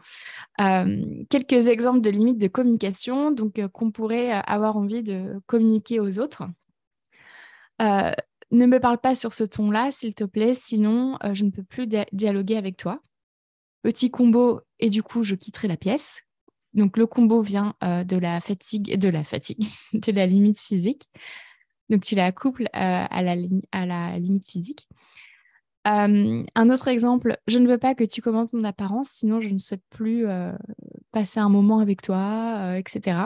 quelques 1.30 1.68
exemples 1.68 2.00
de 2.00 2.11
limites 2.11 2.38
de 2.38 2.49
communication, 2.49 3.30
donc 3.30 3.64
qu'on 3.68 3.90
pourrait 3.90 4.33
avoir 4.33 4.76
envie 4.76 5.02
de 5.02 5.40
communiquer 5.47 6.00
aux 6.00 6.18
autres. 6.18 6.49
ne 7.80 8.66
me 8.66 8.78
parle 8.78 8.99
pas 8.99 9.14
sur 9.14 9.33
ce 9.33 9.45
ton-là, 9.45 9.90
s'il 9.92 10.14
te 10.14 10.25
plaît, 10.25 10.54
sinon 10.54 11.18
je 11.33 11.45
ne 11.45 11.50
peux 11.50 11.62
plus 11.62 11.87
dialoguer 12.12 12.56
avec 12.56 12.76
toi. 12.76 13.00
Petit 13.83 14.11
combo, 14.11 14.62
et 14.80 14.90
du 14.90 15.02
coup, 15.04 15.23
je 15.23 15.37
quitterai 15.37 15.68
la 15.68 15.76
pièce. 15.76 16.23
Donc, 16.75 16.97
le 16.97 17.06
combo 17.06 17.40
vient 17.40 17.75
de 17.83 18.16
la 18.16 18.40
fatigue, 18.40 18.99
de 18.99 19.09
la 19.09 19.23
fatigue, 19.23 19.64
de 19.92 20.12
la 20.12 20.26
limite 20.26 20.61
physique. 20.61 21.04
Donc, 21.88 22.02
tu 22.02 22.16
la 22.16 22.33
couples 22.33 22.68
à 22.73 23.23
la 23.23 24.18
limite 24.18 24.50
physique. 24.50 24.88
Un 25.88 26.70
autre 26.70 26.88
exemple, 26.88 27.36
je 27.46 27.58
ne 27.58 27.68
veux 27.68 27.78
pas 27.78 27.94
que 27.94 28.02
tu 28.02 28.20
commentes 28.20 28.52
mon 28.52 28.64
apparence, 28.64 29.08
sinon 29.10 29.40
je 29.40 29.50
ne 29.50 29.58
souhaite 29.58 29.84
plus 29.88 30.26
passer 31.12 31.38
un 31.38 31.48
moment 31.48 31.78
avec 31.78 32.02
toi, 32.02 32.76
etc. 32.76 33.18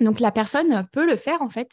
Donc 0.00 0.18
la 0.18 0.32
personne 0.32 0.88
peut 0.90 1.04
le 1.06 1.16
faire 1.16 1.42
en 1.42 1.50
fait, 1.50 1.70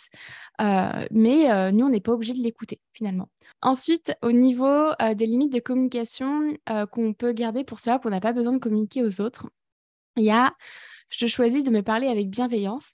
mais 0.59 1.71
nous, 1.71 1.85
on 1.85 1.89
n'est 1.89 2.01
pas 2.01 2.11
obligé 2.11 2.33
de 2.33 2.43
l'écouter 2.43 2.81
finalement. 2.91 3.29
Ensuite, 3.61 4.13
au 4.21 4.33
niveau 4.33 4.89
des 5.15 5.25
limites 5.25 5.53
de 5.53 5.61
communication 5.61 6.53
qu'on 6.91 7.13
peut 7.13 7.31
garder 7.31 7.63
pour 7.63 7.79
soi, 7.79 7.97
qu'on 7.97 8.09
n'a 8.09 8.19
pas 8.19 8.33
besoin 8.33 8.51
de 8.51 8.57
communiquer 8.57 9.03
aux 9.03 9.21
autres, 9.21 9.49
il 10.17 10.25
y 10.25 10.31
a, 10.31 10.53
je 11.09 11.27
choisis 11.27 11.63
de 11.63 11.69
me 11.71 11.81
parler 11.81 12.07
avec 12.07 12.29
bienveillance. 12.29 12.93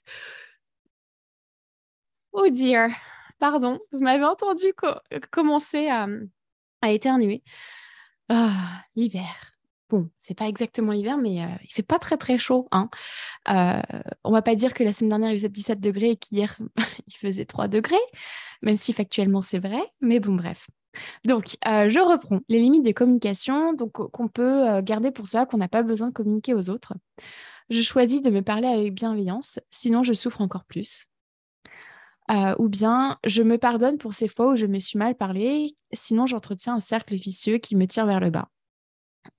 Oh 2.30 2.48
dear, 2.50 2.90
pardon, 3.40 3.80
vous 3.90 3.98
m'avez 3.98 4.24
entendu 4.24 4.66
commencer 5.32 5.88
à 5.88 6.06
à 6.82 6.92
éternuer. 6.92 7.42
Ah, 8.28 8.82
l'hiver. 8.96 9.56
Bon, 9.88 10.10
c'est 10.18 10.34
pas 10.34 10.48
exactement 10.48 10.90
l'hiver, 10.92 11.16
mais 11.16 11.42
euh, 11.42 11.46
il 11.62 11.72
fait 11.72 11.82
pas 11.82 12.00
très 12.00 12.16
très 12.16 12.38
chaud. 12.38 12.66
Hein. 12.72 12.90
Euh, 13.48 13.80
on 14.24 14.32
va 14.32 14.42
pas 14.42 14.56
dire 14.56 14.74
que 14.74 14.82
la 14.82 14.92
semaine 14.92 15.10
dernière 15.10 15.30
il 15.30 15.38
faisait 15.38 15.48
17 15.48 15.80
degrés 15.80 16.10
et 16.10 16.16
qu'hier 16.16 16.58
il 17.06 17.14
faisait 17.14 17.44
3 17.44 17.68
degrés, 17.68 17.94
même 18.62 18.76
si 18.76 18.92
factuellement 18.92 19.40
c'est 19.42 19.60
vrai, 19.60 19.80
mais 20.00 20.18
bon, 20.18 20.34
bref. 20.34 20.66
Donc, 21.24 21.56
euh, 21.68 21.88
je 21.88 22.00
reprends 22.00 22.40
les 22.48 22.58
limites 22.58 22.84
de 22.84 22.92
communication 22.92 23.74
donc, 23.74 23.92
qu'on 23.92 24.28
peut 24.28 24.80
garder 24.82 25.12
pour 25.12 25.26
soi, 25.26 25.46
qu'on 25.46 25.58
n'a 25.58 25.68
pas 25.68 25.82
besoin 25.82 26.08
de 26.08 26.12
communiquer 26.14 26.54
aux 26.54 26.70
autres. 26.70 26.94
Je 27.70 27.82
choisis 27.82 28.22
de 28.22 28.30
me 28.30 28.42
parler 28.42 28.68
avec 28.68 28.94
bienveillance, 28.94 29.60
sinon 29.70 30.02
je 30.02 30.14
souffre 30.14 30.40
encore 30.40 30.64
plus. 30.64 31.06
Euh, 32.30 32.54
ou 32.58 32.68
bien 32.68 33.18
je 33.24 33.42
me 33.42 33.56
pardonne 33.56 33.98
pour 33.98 34.14
ces 34.14 34.28
fois 34.28 34.52
où 34.52 34.56
je 34.56 34.66
me 34.66 34.80
suis 34.80 34.98
mal 34.98 35.14
parlé, 35.14 35.76
sinon 35.92 36.26
j'entretiens 36.26 36.74
un 36.74 36.80
cercle 36.80 37.14
vicieux 37.14 37.58
qui 37.58 37.76
me 37.76 37.86
tire 37.86 38.06
vers 38.06 38.20
le 38.20 38.30
bas. 38.30 38.48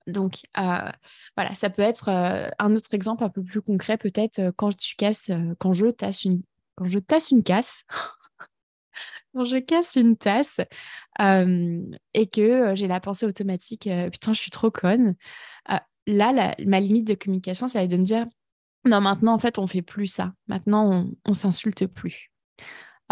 Donc 0.06 0.40
euh, 0.58 0.90
voilà, 1.36 1.54
ça 1.54 1.70
peut 1.70 1.82
être 1.82 2.08
euh, 2.08 2.48
un 2.58 2.74
autre 2.74 2.92
exemple 2.94 3.24
un 3.24 3.28
peu 3.28 3.42
plus 3.42 3.60
concret, 3.60 3.98
peut-être 3.98 4.52
quand 4.56 4.74
tu 4.76 4.96
casses, 4.96 5.30
quand 5.58 5.74
je 5.74 5.86
tasse 5.86 6.24
une, 6.24 6.42
quand 6.76 6.88
je 6.88 6.98
tasse 6.98 7.30
une 7.30 7.42
casse, 7.42 7.84
quand 9.34 9.44
je 9.44 9.58
casse 9.58 9.96
une 9.96 10.16
tasse 10.16 10.58
et 11.18 12.26
que 12.32 12.74
j'ai 12.74 12.88
la 12.88 13.00
pensée 13.00 13.26
automatique, 13.26 13.88
putain, 14.12 14.32
je 14.32 14.40
suis 14.40 14.50
trop 14.50 14.70
conne. 14.70 15.14
là, 16.06 16.54
ma 16.64 16.80
limite 16.80 17.06
de 17.06 17.14
communication, 17.14 17.68
ça 17.68 17.80
va 17.80 17.84
être 17.84 17.90
de 17.90 17.96
me 17.98 18.04
dire, 18.04 18.26
non, 18.84 19.00
maintenant 19.00 19.34
en 19.34 19.38
fait, 19.38 19.58
on 19.58 19.66
fait 19.66 19.82
plus 19.82 20.06
ça. 20.06 20.32
Maintenant, 20.46 20.90
on, 20.90 21.14
on 21.26 21.34
s'insulte 21.34 21.86
plus. 21.86 22.27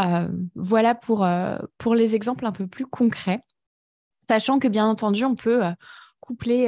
Euh, 0.01 0.29
voilà 0.55 0.95
pour, 0.95 1.25
euh, 1.25 1.57
pour 1.79 1.95
les 1.95 2.15
exemples 2.15 2.47
un 2.47 2.53
peu 2.53 2.67
plus 2.67 2.87
concrets. 2.87 3.43
Sachant 4.29 4.59
que 4.59 4.69
bien 4.69 4.87
entendu, 4.87 5.25
on 5.25 5.37
peut 5.37 5.65
euh, 5.65 5.73
coupler, 6.21 6.67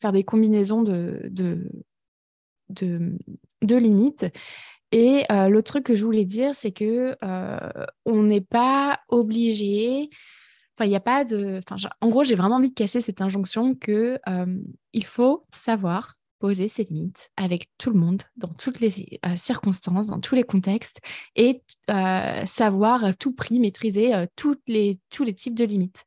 faire 0.00 0.12
des 0.12 0.24
combinaisons 0.24 0.82
de, 0.82 1.28
de, 1.30 1.70
de, 2.68 3.76
limites. 3.76 4.26
Et 4.90 5.24
l'autre 5.48 5.72
truc 5.72 5.84
que 5.84 5.94
je 5.94 6.04
voulais 6.04 6.24
dire, 6.24 6.54
c'est 6.54 6.72
que 6.72 7.16
on 8.04 8.22
n'est 8.24 8.40
pas 8.40 8.98
obligé. 9.08 10.10
Enfin, 10.76 10.86
il 10.86 10.88
n'y 10.88 10.96
a 10.96 11.00
pas 11.00 11.24
de. 11.24 11.60
Enfin, 11.70 11.88
en 12.00 12.08
gros, 12.08 12.24
j'ai 12.24 12.34
vraiment 12.34 12.56
envie 12.56 12.70
de 12.70 12.74
casser 12.74 13.00
cette 13.00 13.20
injonction 13.20 13.76
que 13.76 14.18
il 14.92 15.06
faut 15.06 15.46
savoir 15.54 16.14
poser 16.38 16.68
ses 16.68 16.84
limites 16.84 17.30
avec 17.36 17.66
tout 17.78 17.90
le 17.90 17.98
monde, 17.98 18.22
dans 18.36 18.48
toutes 18.48 18.80
les 18.80 19.20
euh, 19.24 19.36
circonstances, 19.36 20.08
dans 20.08 20.20
tous 20.20 20.34
les 20.34 20.44
contextes, 20.44 21.00
et 21.34 21.62
euh, 21.90 22.44
savoir 22.44 23.04
à 23.04 23.14
tout 23.14 23.32
prix 23.32 23.58
maîtriser 23.58 24.14
euh, 24.14 24.26
les, 24.66 25.00
tous 25.10 25.24
les 25.24 25.34
types 25.34 25.54
de 25.54 25.64
limites. 25.64 26.04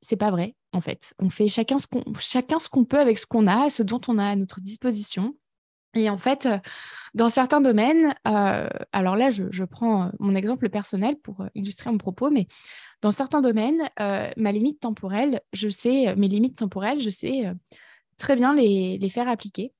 c'est 0.00 0.16
pas 0.16 0.30
vrai, 0.30 0.54
en 0.72 0.80
fait. 0.80 1.14
On 1.18 1.30
fait 1.30 1.48
chacun 1.48 1.78
ce 1.78 1.86
qu'on, 1.86 2.04
chacun 2.18 2.58
ce 2.58 2.68
qu'on 2.68 2.84
peut 2.84 2.98
avec 2.98 3.18
ce 3.18 3.26
qu'on 3.26 3.46
a, 3.46 3.70
ce 3.70 3.82
dont 3.82 4.00
on 4.08 4.18
a 4.18 4.26
à 4.26 4.36
notre 4.36 4.60
disposition. 4.60 5.36
Et 5.96 6.10
en 6.10 6.18
fait, 6.18 6.48
dans 7.14 7.28
certains 7.28 7.60
domaines, 7.60 8.12
alors 8.24 9.14
là, 9.14 9.30
je, 9.30 9.44
je, 9.52 9.62
prends 9.62 10.10
mon 10.18 10.34
exemple 10.34 10.68
personnel 10.68 11.16
pour 11.22 11.46
illustrer 11.54 11.92
mon 11.92 11.98
propos, 11.98 12.30
mais 12.30 12.48
dans 13.00 13.12
certains 13.12 13.40
domaines, 13.40 13.88
ma 13.98 14.50
limite 14.50 14.80
temporelle, 14.80 15.40
je 15.52 15.68
sais, 15.68 16.16
mes 16.16 16.26
limites 16.26 16.58
temporelles, 16.58 16.98
je 16.98 17.10
sais 17.10 17.54
très 18.18 18.36
bien 18.36 18.54
les, 18.54 18.98
les 18.98 19.08
faire 19.08 19.28
appliquer. 19.28 19.72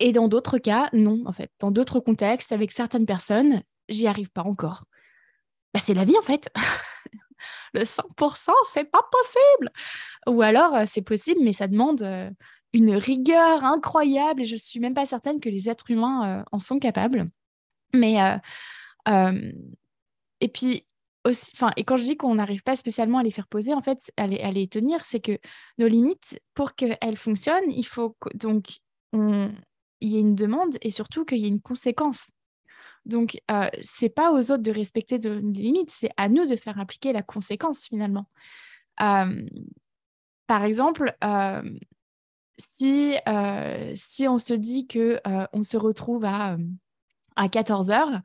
Et 0.00 0.12
dans 0.12 0.28
d'autres 0.28 0.58
cas, 0.58 0.88
non, 0.92 1.22
en 1.26 1.32
fait. 1.32 1.50
Dans 1.58 1.70
d'autres 1.70 2.00
contextes, 2.00 2.52
avec 2.52 2.72
certaines 2.72 3.06
personnes, 3.06 3.62
j'y 3.88 4.06
arrive 4.06 4.30
pas 4.30 4.44
encore. 4.44 4.84
Bah, 5.74 5.80
c'est 5.82 5.94
la 5.94 6.04
vie, 6.04 6.16
en 6.16 6.22
fait. 6.22 6.48
le 7.74 7.82
100%, 7.82 8.50
c'est 8.72 8.84
pas 8.84 9.02
possible. 9.10 9.70
Ou 10.28 10.42
alors, 10.42 10.74
euh, 10.74 10.84
c'est 10.86 11.02
possible, 11.02 11.40
mais 11.42 11.52
ça 11.52 11.68
demande 11.68 12.02
euh, 12.02 12.30
une 12.72 12.94
rigueur 12.94 13.64
incroyable 13.64 14.42
et 14.42 14.44
je 14.44 14.56
suis 14.56 14.80
même 14.80 14.94
pas 14.94 15.06
certaine 15.06 15.40
que 15.40 15.48
les 15.48 15.68
êtres 15.68 15.90
humains 15.90 16.40
euh, 16.40 16.44
en 16.52 16.58
sont 16.58 16.78
capables. 16.78 17.28
Mais, 17.94 18.16
et 20.40 20.48
puis, 20.48 20.84
et 21.76 21.84
quand 21.84 21.96
je 21.96 22.04
dis 22.04 22.16
qu'on 22.16 22.34
n'arrive 22.34 22.62
pas 22.62 22.76
spécialement 22.76 23.18
à 23.18 23.22
les 23.22 23.30
faire 23.30 23.46
poser, 23.46 23.74
en 23.74 23.82
fait, 23.82 24.12
à 24.16 24.26
les, 24.26 24.68
tenir, 24.68 25.04
c'est 25.04 25.20
que 25.20 25.38
nos 25.78 25.88
limites, 25.88 26.40
pour 26.54 26.74
qu'elles 26.74 27.16
fonctionnent, 27.16 27.70
il 27.70 27.86
faut 27.86 28.16
donc 28.34 28.78
il 29.12 30.08
y 30.08 30.16
ait 30.16 30.20
une 30.20 30.34
demande 30.34 30.76
et 30.82 30.90
surtout 30.90 31.24
qu'il 31.24 31.38
y 31.38 31.46
ait 31.46 31.48
une 31.48 31.60
conséquence. 31.60 32.30
Donc, 33.04 33.40
euh, 33.50 33.68
c'est 33.82 34.10
pas 34.10 34.32
aux 34.32 34.52
autres 34.52 34.62
de 34.62 34.70
respecter 34.70 35.18
de 35.18 35.30
limites, 35.30 35.90
c'est 35.90 36.10
à 36.16 36.28
nous 36.28 36.46
de 36.46 36.56
faire 36.56 36.78
appliquer 36.78 37.12
la 37.12 37.22
conséquence 37.22 37.86
finalement. 37.86 38.28
Euh, 39.00 39.46
par 40.46 40.64
exemple, 40.64 41.14
euh, 41.24 41.62
si, 42.58 43.14
euh, 43.28 43.92
si 43.94 44.28
on 44.28 44.38
se 44.38 44.54
dit 44.54 44.86
que 44.86 45.20
on 45.52 45.62
se 45.62 45.76
retrouve 45.76 46.24
à 46.24 46.56
14 47.50 47.90
heures, 47.90 48.20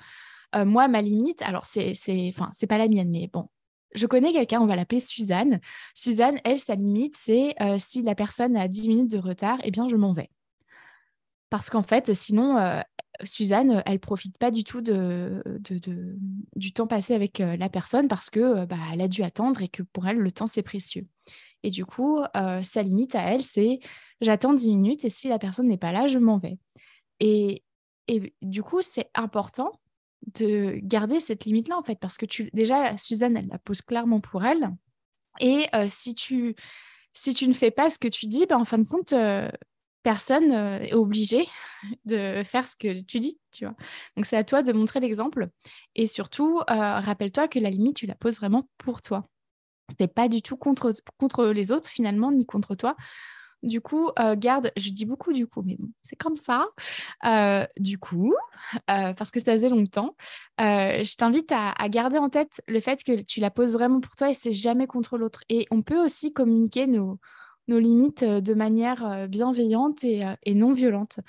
euh, 0.55 0.65
moi, 0.65 0.87
ma 0.87 1.01
limite, 1.01 1.41
alors 1.41 1.65
c'est, 1.65 1.93
enfin, 2.29 2.49
c'est 2.51 2.67
pas 2.67 2.77
la 2.77 2.87
mienne, 2.87 3.09
mais 3.09 3.29
bon, 3.31 3.49
je 3.93 4.05
connais 4.07 4.33
quelqu'un, 4.33 4.61
on 4.61 4.65
va 4.65 4.75
l'appeler 4.75 4.99
Suzanne. 4.99 5.59
Suzanne, 5.95 6.37
elle, 6.43 6.59
sa 6.59 6.75
limite, 6.75 7.15
c'est 7.17 7.55
euh, 7.61 7.77
si 7.79 8.01
la 8.01 8.15
personne 8.15 8.55
a 8.55 8.67
10 8.67 8.87
minutes 8.87 9.11
de 9.11 9.19
retard, 9.19 9.59
eh 9.63 9.71
bien, 9.71 9.87
je 9.87 9.95
m'en 9.95 10.13
vais. 10.13 10.29
Parce 11.49 11.69
qu'en 11.69 11.83
fait, 11.83 12.13
sinon, 12.13 12.57
euh, 12.57 12.81
Suzanne, 13.23 13.83
elle 13.85 13.99
profite 13.99 14.37
pas 14.39 14.49
du 14.49 14.63
tout 14.63 14.81
de, 14.81 15.43
du 16.55 16.73
temps 16.73 16.87
passé 16.87 17.13
avec 17.13 17.37
la 17.37 17.69
personne 17.69 18.07
parce 18.07 18.31
que 18.31 18.65
bah, 18.65 18.75
a 18.99 19.07
dû 19.07 19.21
attendre 19.21 19.61
et 19.61 19.67
que 19.67 19.83
pour 19.83 20.07
elle, 20.07 20.17
le 20.17 20.31
temps, 20.31 20.47
c'est 20.47 20.63
précieux. 20.63 21.05
Et 21.61 21.69
du 21.69 21.85
coup, 21.85 22.23
sa 22.33 22.81
limite 22.81 23.13
à 23.13 23.21
elle, 23.21 23.43
c'est 23.43 23.79
j'attends 24.19 24.53
10 24.53 24.71
minutes 24.71 25.05
et 25.05 25.11
si 25.11 25.29
la 25.29 25.37
personne 25.37 25.67
n'est 25.67 25.77
pas 25.77 25.91
là, 25.91 26.07
je 26.07 26.17
m'en 26.17 26.39
vais. 26.39 26.57
Et, 27.19 27.63
et 28.07 28.33
du 28.41 28.63
coup, 28.63 28.81
c'est 28.81 29.11
important 29.13 29.79
de 30.35 30.79
garder 30.81 31.19
cette 31.19 31.45
limite-là, 31.45 31.77
en 31.77 31.83
fait, 31.83 31.99
parce 31.99 32.17
que 32.17 32.25
tu, 32.25 32.49
déjà, 32.53 32.95
Suzanne, 32.97 33.37
elle 33.37 33.47
la 33.47 33.59
pose 33.59 33.81
clairement 33.81 34.19
pour 34.19 34.43
elle. 34.43 34.69
Et 35.39 35.67
si, 35.87 36.15
tu, 36.15 36.55
si 37.13 37.33
tu 37.33 37.47
ne 37.47 37.53
fais 37.53 37.71
pas 37.71 37.89
ce 37.89 37.99
que 37.99 38.07
tu 38.07 38.27
dis, 38.27 38.45
ben, 38.45 38.57
en 38.57 38.65
fin 38.65 38.77
de 38.77 38.87
compte, 38.87 39.13
personne 40.03 40.51
est 40.51 40.93
obligé 40.93 41.47
de 42.05 42.43
faire 42.43 42.67
ce 42.67 42.75
que 42.75 43.01
tu 43.01 43.19
dis, 43.19 43.39
tu 43.51 43.65
vois. 43.65 43.75
Donc, 44.15 44.25
c'est 44.25 44.37
à 44.37 44.43
toi 44.43 44.63
de 44.63 44.73
montrer 44.73 44.99
l'exemple. 44.99 45.49
Et 45.95 46.07
surtout, 46.07 46.61
rappelle-toi 46.67 47.47
que 47.47 47.59
la 47.59 47.69
limite, 47.69 47.97
tu 47.97 48.05
la 48.05 48.15
poses 48.15 48.37
vraiment 48.37 48.69
pour 48.77 49.01
toi. 49.01 49.27
n'est 49.99 50.07
pas 50.07 50.27
du 50.29 50.41
tout 50.41 50.57
contre, 50.57 50.93
contre 51.17 51.47
les 51.47 51.71
autres, 51.71 51.89
finalement, 51.89 52.31
ni 52.31 52.45
contre 52.45 52.75
toi. 52.75 52.95
Du 53.63 53.79
coup, 53.79 54.09
euh, 54.19 54.35
garde, 54.35 54.71
je 54.75 54.89
dis 54.89 55.05
beaucoup 55.05 55.31
du 55.31 55.47
coup, 55.47 55.61
mais 55.63 55.77
c'est 56.01 56.17
comme 56.17 56.35
ça. 56.35 56.67
Euh, 57.25 57.65
du 57.79 57.97
coup, 57.97 58.35
euh, 58.91 59.13
parce 59.13 59.31
que 59.31 59.39
ça 59.39 59.53
faisait 59.53 59.69
longtemps, 59.69 60.15
je 60.59 61.15
t'invite 61.15 61.51
à, 61.51 61.73
garder 61.87 62.17
en 62.17 62.29
tête 62.29 62.61
le 62.67 62.81
fait 62.81 63.03
que 63.03 63.21
tu 63.21 63.39
la 63.39 63.49
poses 63.49 63.73
vraiment 63.73 64.01
pour 64.01 64.17
toi 64.17 64.29
et 64.29 64.33
c'est 64.33 64.51
jamais 64.51 64.85
contre 64.85 65.17
l'autre. 65.17 65.43
Et 65.47 65.65
on 65.71 65.81
peut 65.81 66.03
aussi 66.03 66.33
communiquer 66.33 66.87
nos, 66.87 67.19
limites 67.67 68.25
de 68.25 68.53
manière 68.53 69.29
bienveillante 69.29 70.03
et, 70.03 70.53
non 70.53 70.73
violente. 70.73 71.19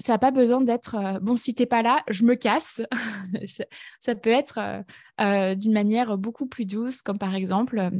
Ça 0.00 0.12
n'a 0.12 0.18
pas 0.18 0.30
besoin 0.30 0.62
d'être 0.62 0.94
euh, 0.94 1.20
bon, 1.20 1.36
si 1.36 1.54
t'es 1.54 1.66
pas 1.66 1.82
là, 1.82 2.02
je 2.08 2.24
me 2.24 2.34
casse. 2.34 2.80
ça, 4.00 4.14
peut 4.14 4.30
être 4.30 4.58
euh, 4.58 4.82
euh, 5.20 5.54
d'une 5.54 5.72
manière 5.72 6.16
beaucoup 6.16 6.46
plus 6.46 6.64
douce, 6.64 7.02
comme 7.02 7.18
par 7.18 7.34
exemple, 7.34 7.90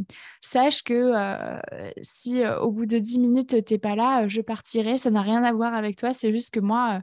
sache 0.40 0.83
que 0.83 1.12
si 2.00 2.42
au 2.47 2.73
bout 2.73 2.87
de 2.87 2.99
10 2.99 3.19
minutes 3.19 3.64
t'es 3.64 3.78
pas 3.78 3.95
là, 3.95 4.26
je 4.28 4.40
partirai. 4.40 4.97
Ça 4.97 5.11
n'a 5.11 5.21
rien 5.21 5.45
à 5.45 5.52
voir 5.52 5.75
avec 5.75 5.97
toi, 5.97 6.14
c'est 6.14 6.33
juste 6.33 6.52
que 6.52 6.61
moi, 6.61 7.02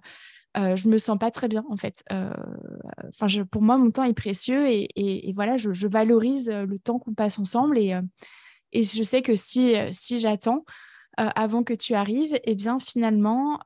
je 0.55 0.89
me 0.89 0.97
sens 0.97 1.19
pas 1.19 1.29
très 1.29 1.47
bien 1.47 1.63
en 1.69 1.77
fait. 1.77 2.03
Enfin, 2.09 3.27
pour 3.51 3.61
moi, 3.61 3.77
mon 3.77 3.91
temps 3.91 4.03
est 4.03 4.15
précieux 4.15 4.65
et, 4.67 5.31
voilà, 5.35 5.57
je, 5.57 5.87
valorise 5.87 6.49
le 6.49 6.79
temps 6.79 6.97
qu'on 6.97 7.13
passe 7.13 7.37
ensemble 7.37 7.77
et, 7.77 7.95
et 8.71 8.83
je 8.83 9.03
sais 9.03 9.21
que 9.21 9.35
si, 9.35 9.75
si 9.91 10.17
j'attends, 10.17 10.65
avant 11.17 11.63
que 11.63 11.75
tu 11.75 11.93
arrives, 11.93 12.33
et 12.33 12.51
eh 12.51 12.55
bien 12.55 12.79
finalement, 12.79 13.59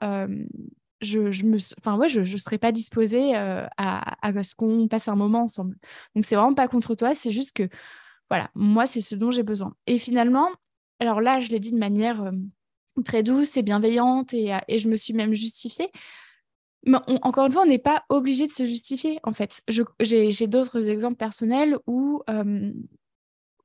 je, 1.01 1.31
je 1.31 1.45
me, 1.45 1.57
enfin 1.79 1.97
ouais, 1.97 2.09
je, 2.09 2.37
serais 2.37 2.57
pas 2.57 2.71
disposée 2.71 3.35
euh, 3.35 3.65
à, 3.77 4.43
ce 4.43 4.55
qu'on 4.55 4.87
passe 4.87 5.07
un 5.07 5.15
moment 5.15 5.43
ensemble. 5.43 5.75
Donc 6.15 6.25
c'est 6.25 6.35
vraiment 6.35 6.53
pas 6.53 6.67
contre 6.67 6.95
toi, 6.95 7.15
c'est 7.15 7.31
juste 7.31 7.55
que 7.55 7.67
voilà, 8.29 8.49
moi 8.55 8.85
c'est 8.85 9.01
ce 9.01 9.15
dont 9.15 9.31
j'ai 9.31 9.43
besoin. 9.43 9.75
Et 9.87 9.97
finalement, 9.97 10.49
alors 10.99 11.21
là, 11.21 11.41
je 11.41 11.49
l'ai 11.49 11.59
dit 11.59 11.71
de 11.71 11.77
manière 11.77 12.23
euh, 12.23 12.31
très 13.03 13.23
douce 13.23 13.57
et 13.57 13.63
bienveillante 13.63 14.33
et, 14.33 14.53
euh, 14.53 14.59
et, 14.67 14.79
je 14.79 14.87
me 14.87 14.95
suis 14.95 15.13
même 15.13 15.33
justifiée. 15.33 15.89
Mais 16.85 16.97
encore 17.21 17.45
une 17.45 17.51
fois, 17.51 17.63
on 17.63 17.67
n'est 17.67 17.77
pas 17.77 18.05
obligé 18.09 18.47
de 18.47 18.53
se 18.53 18.65
justifier 18.65 19.19
en 19.23 19.31
fait. 19.31 19.61
J'ai 19.99 20.47
d'autres 20.47 20.87
exemples 20.87 21.17
personnels 21.17 21.77
où 21.85 22.21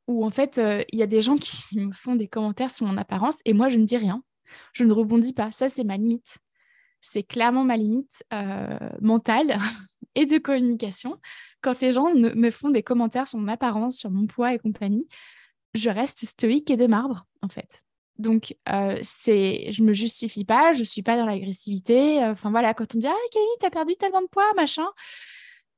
où 0.06 0.24
en 0.24 0.30
fait 0.30 0.60
il 0.92 0.98
y 0.98 1.02
a 1.02 1.06
des 1.06 1.22
gens 1.22 1.36
qui 1.38 1.56
me 1.78 1.92
font 1.92 2.14
des 2.16 2.28
commentaires 2.28 2.70
sur 2.70 2.86
mon 2.86 2.96
apparence 2.98 3.36
et 3.44 3.54
moi 3.54 3.68
je 3.68 3.78
ne 3.78 3.84
dis 3.84 3.96
rien. 3.96 4.22
Je 4.72 4.84
ne 4.84 4.92
rebondis 4.92 5.32
pas. 5.32 5.50
Ça, 5.50 5.68
c'est 5.68 5.82
ma 5.82 5.96
limite 5.96 6.38
c'est 7.00 7.22
clairement 7.22 7.64
ma 7.64 7.76
limite 7.76 8.24
euh, 8.32 8.78
mentale 9.00 9.58
et 10.14 10.26
de 10.26 10.38
communication. 10.38 11.18
Quand 11.60 11.80
les 11.80 11.92
gens 11.92 12.14
me 12.14 12.50
font 12.50 12.70
des 12.70 12.82
commentaires 12.82 13.26
sur 13.26 13.38
mon 13.38 13.48
apparence, 13.48 13.96
sur 13.96 14.10
mon 14.10 14.26
poids 14.26 14.54
et 14.54 14.58
compagnie, 14.58 15.08
je 15.74 15.90
reste 15.90 16.24
stoïque 16.24 16.70
et 16.70 16.76
de 16.76 16.86
marbre, 16.86 17.26
en 17.42 17.48
fait. 17.48 17.82
Donc, 18.18 18.56
euh, 18.70 18.96
c'est, 19.02 19.70
je 19.70 19.82
me 19.82 19.92
justifie 19.92 20.44
pas, 20.44 20.72
je 20.72 20.82
suis 20.82 21.02
pas 21.02 21.18
dans 21.18 21.26
l'agressivité. 21.26 22.24
Enfin 22.24 22.50
voilà, 22.50 22.72
quand 22.72 22.94
on 22.94 22.98
me 22.98 23.02
dit 23.02 23.08
ah 23.08 23.14
Camille, 23.30 23.48
t'as 23.60 23.70
perdu 23.70 23.94
tellement 23.96 24.22
de 24.22 24.28
poids, 24.28 24.50
machin. 24.56 24.86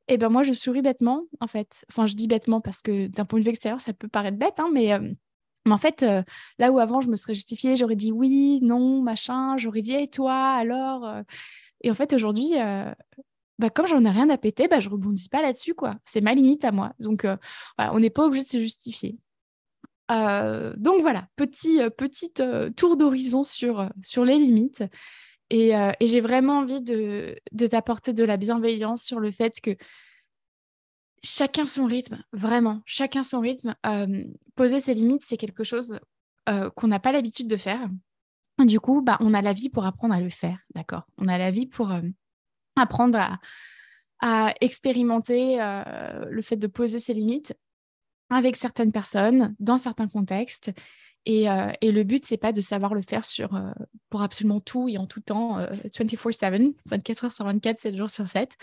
Eh 0.09 0.17
ben 0.17 0.31
moi, 0.31 0.43
je 0.43 0.55
souris 0.55 0.83
bêtement, 0.83 1.25
en 1.41 1.47
fait. 1.47 1.85
Enfin, 1.91 2.07
je 2.07 2.15
dis 2.15 2.29
bêtement 2.29 2.61
parce 2.61 2.81
que 2.81 3.09
d'un 3.09 3.27
point 3.27 3.39
de 3.39 3.45
vue 3.45 3.51
extérieur, 3.51 3.81
ça 3.81 3.93
peut 3.93 4.09
paraître 4.09 4.39
bête, 4.39 4.59
hein, 4.59 4.71
mais 4.73 4.93
euh, 4.95 5.13
mais 5.69 5.75
en 5.75 5.79
fait, 5.79 6.03
euh, 6.03 6.23
là 6.59 6.73
où 6.73 6.79
avant 6.79 7.01
je 7.01 7.09
me 7.09 7.17
serais 7.17 7.35
justifiée, 7.35 7.77
j'aurais 7.77 7.97
dit 7.97 8.13
oui, 8.13 8.61
non, 8.63 9.03
machin, 9.03 9.57
j'aurais 9.57 9.83
dit 9.83 9.95
et 9.95 10.09
toi 10.09 10.35
alors 10.35 11.07
euh. 11.07 11.23
Et 11.83 11.93
en 11.93 11.95
fait, 11.95 12.13
aujourd'hui, 12.13 12.55
euh, 12.57 12.93
bah, 13.61 13.71
comme 13.71 13.87
j'en 13.87 14.05
ai 14.05 14.11
rien 14.11 14.29
à 14.31 14.37
péter, 14.37 14.67
bah, 14.67 14.81
je 14.81 14.89
rebondis 14.89 15.29
pas 15.29 15.43
là-dessus, 15.43 15.75
quoi. 15.75 15.97
C'est 16.05 16.21
ma 16.21 16.35
limite 16.35 16.65
à 16.65 16.73
moi. 16.73 16.93
Donc, 16.99 17.25
on 17.79 18.01
n'est 18.01 18.11
pas 18.11 18.25
obligé 18.25 18.45
de 18.45 18.49
se 18.51 18.59
justifier. 18.59 19.17
donc 20.11 21.03
voilà, 21.03 21.29
petit, 21.37 21.79
petit 21.97 22.33
tour 22.77 22.97
d'horizon 22.97 23.45
sur, 23.45 23.89
sur 24.03 24.25
les 24.25 24.39
limites. 24.39 24.83
Et, 25.51 25.71
et 25.71 26.07
j'ai 26.09 26.21
vraiment 26.21 26.59
envie 26.59 26.81
de, 26.81 27.37
de 27.53 27.67
t'apporter 27.69 28.13
de 28.13 28.25
la 28.25 28.39
bienveillance 28.39 29.03
sur 29.05 29.21
le 29.21 29.31
fait 29.31 29.61
que 29.61 29.77
chacun 31.23 31.67
son 31.67 31.87
rythme, 31.87 32.23
vraiment, 32.33 32.83
chacun 32.87 33.23
son 33.23 33.41
rythme. 33.41 33.75
Euh, 33.87 34.25
poser 34.55 34.81
ses 34.81 34.95
limites, 34.95 35.23
c'est 35.25 35.37
quelque 35.37 35.65
chose 35.65 35.99
euh, 36.49 36.71
qu'on 36.71 36.89
n'a 36.89 37.01
pas 37.01 37.13
l'habitude 37.13 37.49
de 37.49 37.57
faire. 37.57 37.89
Du 38.59 38.81
coup, 38.81 39.03
bah, 39.03 39.17
on 39.21 39.35
a 39.35 39.43
la 39.43 39.53
vie 39.53 39.69
pour 39.69 39.87
apprendre 39.87 40.15
à 40.15 40.21
le 40.21 40.31
faire, 40.31 40.59
d'accord? 40.75 41.05
On 41.17 41.29
a 41.29 41.39
la 41.39 41.51
vie 41.51 41.67
pour 41.67 41.93
euh, 41.93 42.01
apprendre 42.77 43.19
à, 44.21 44.53
expérimenter 44.61 45.59
le 46.29 46.43
fait 46.43 46.57
de 46.57 46.67
poser 46.67 46.99
ses 46.99 47.15
limites 47.15 47.55
avec 48.31 48.57
certaines 48.57 48.91
personnes, 48.91 49.55
dans 49.61 49.79
certains 49.79 50.09
contextes. 50.09 50.73
Et, 51.25 51.45
le 51.45 52.03
but, 52.03 52.27
c'est 52.27 52.37
pas 52.37 52.51
de 52.51 52.61
savoir 52.61 52.95
le 52.95 53.01
faire 53.01 53.25
sur, 53.25 53.51
pour 54.11 54.23
absolument 54.23 54.59
tout 54.59 54.89
et 54.89 54.99
en 54.99 55.07
tout 55.07 55.21
temps, 55.21 55.61
24-7, 55.61 56.75
24 56.87 57.25
heures 57.27 57.31
sur 57.31 57.45
24, 57.45 57.81
7 57.81 57.97
jours 57.97 58.11
sur 58.11 58.27
7, 58.27 58.57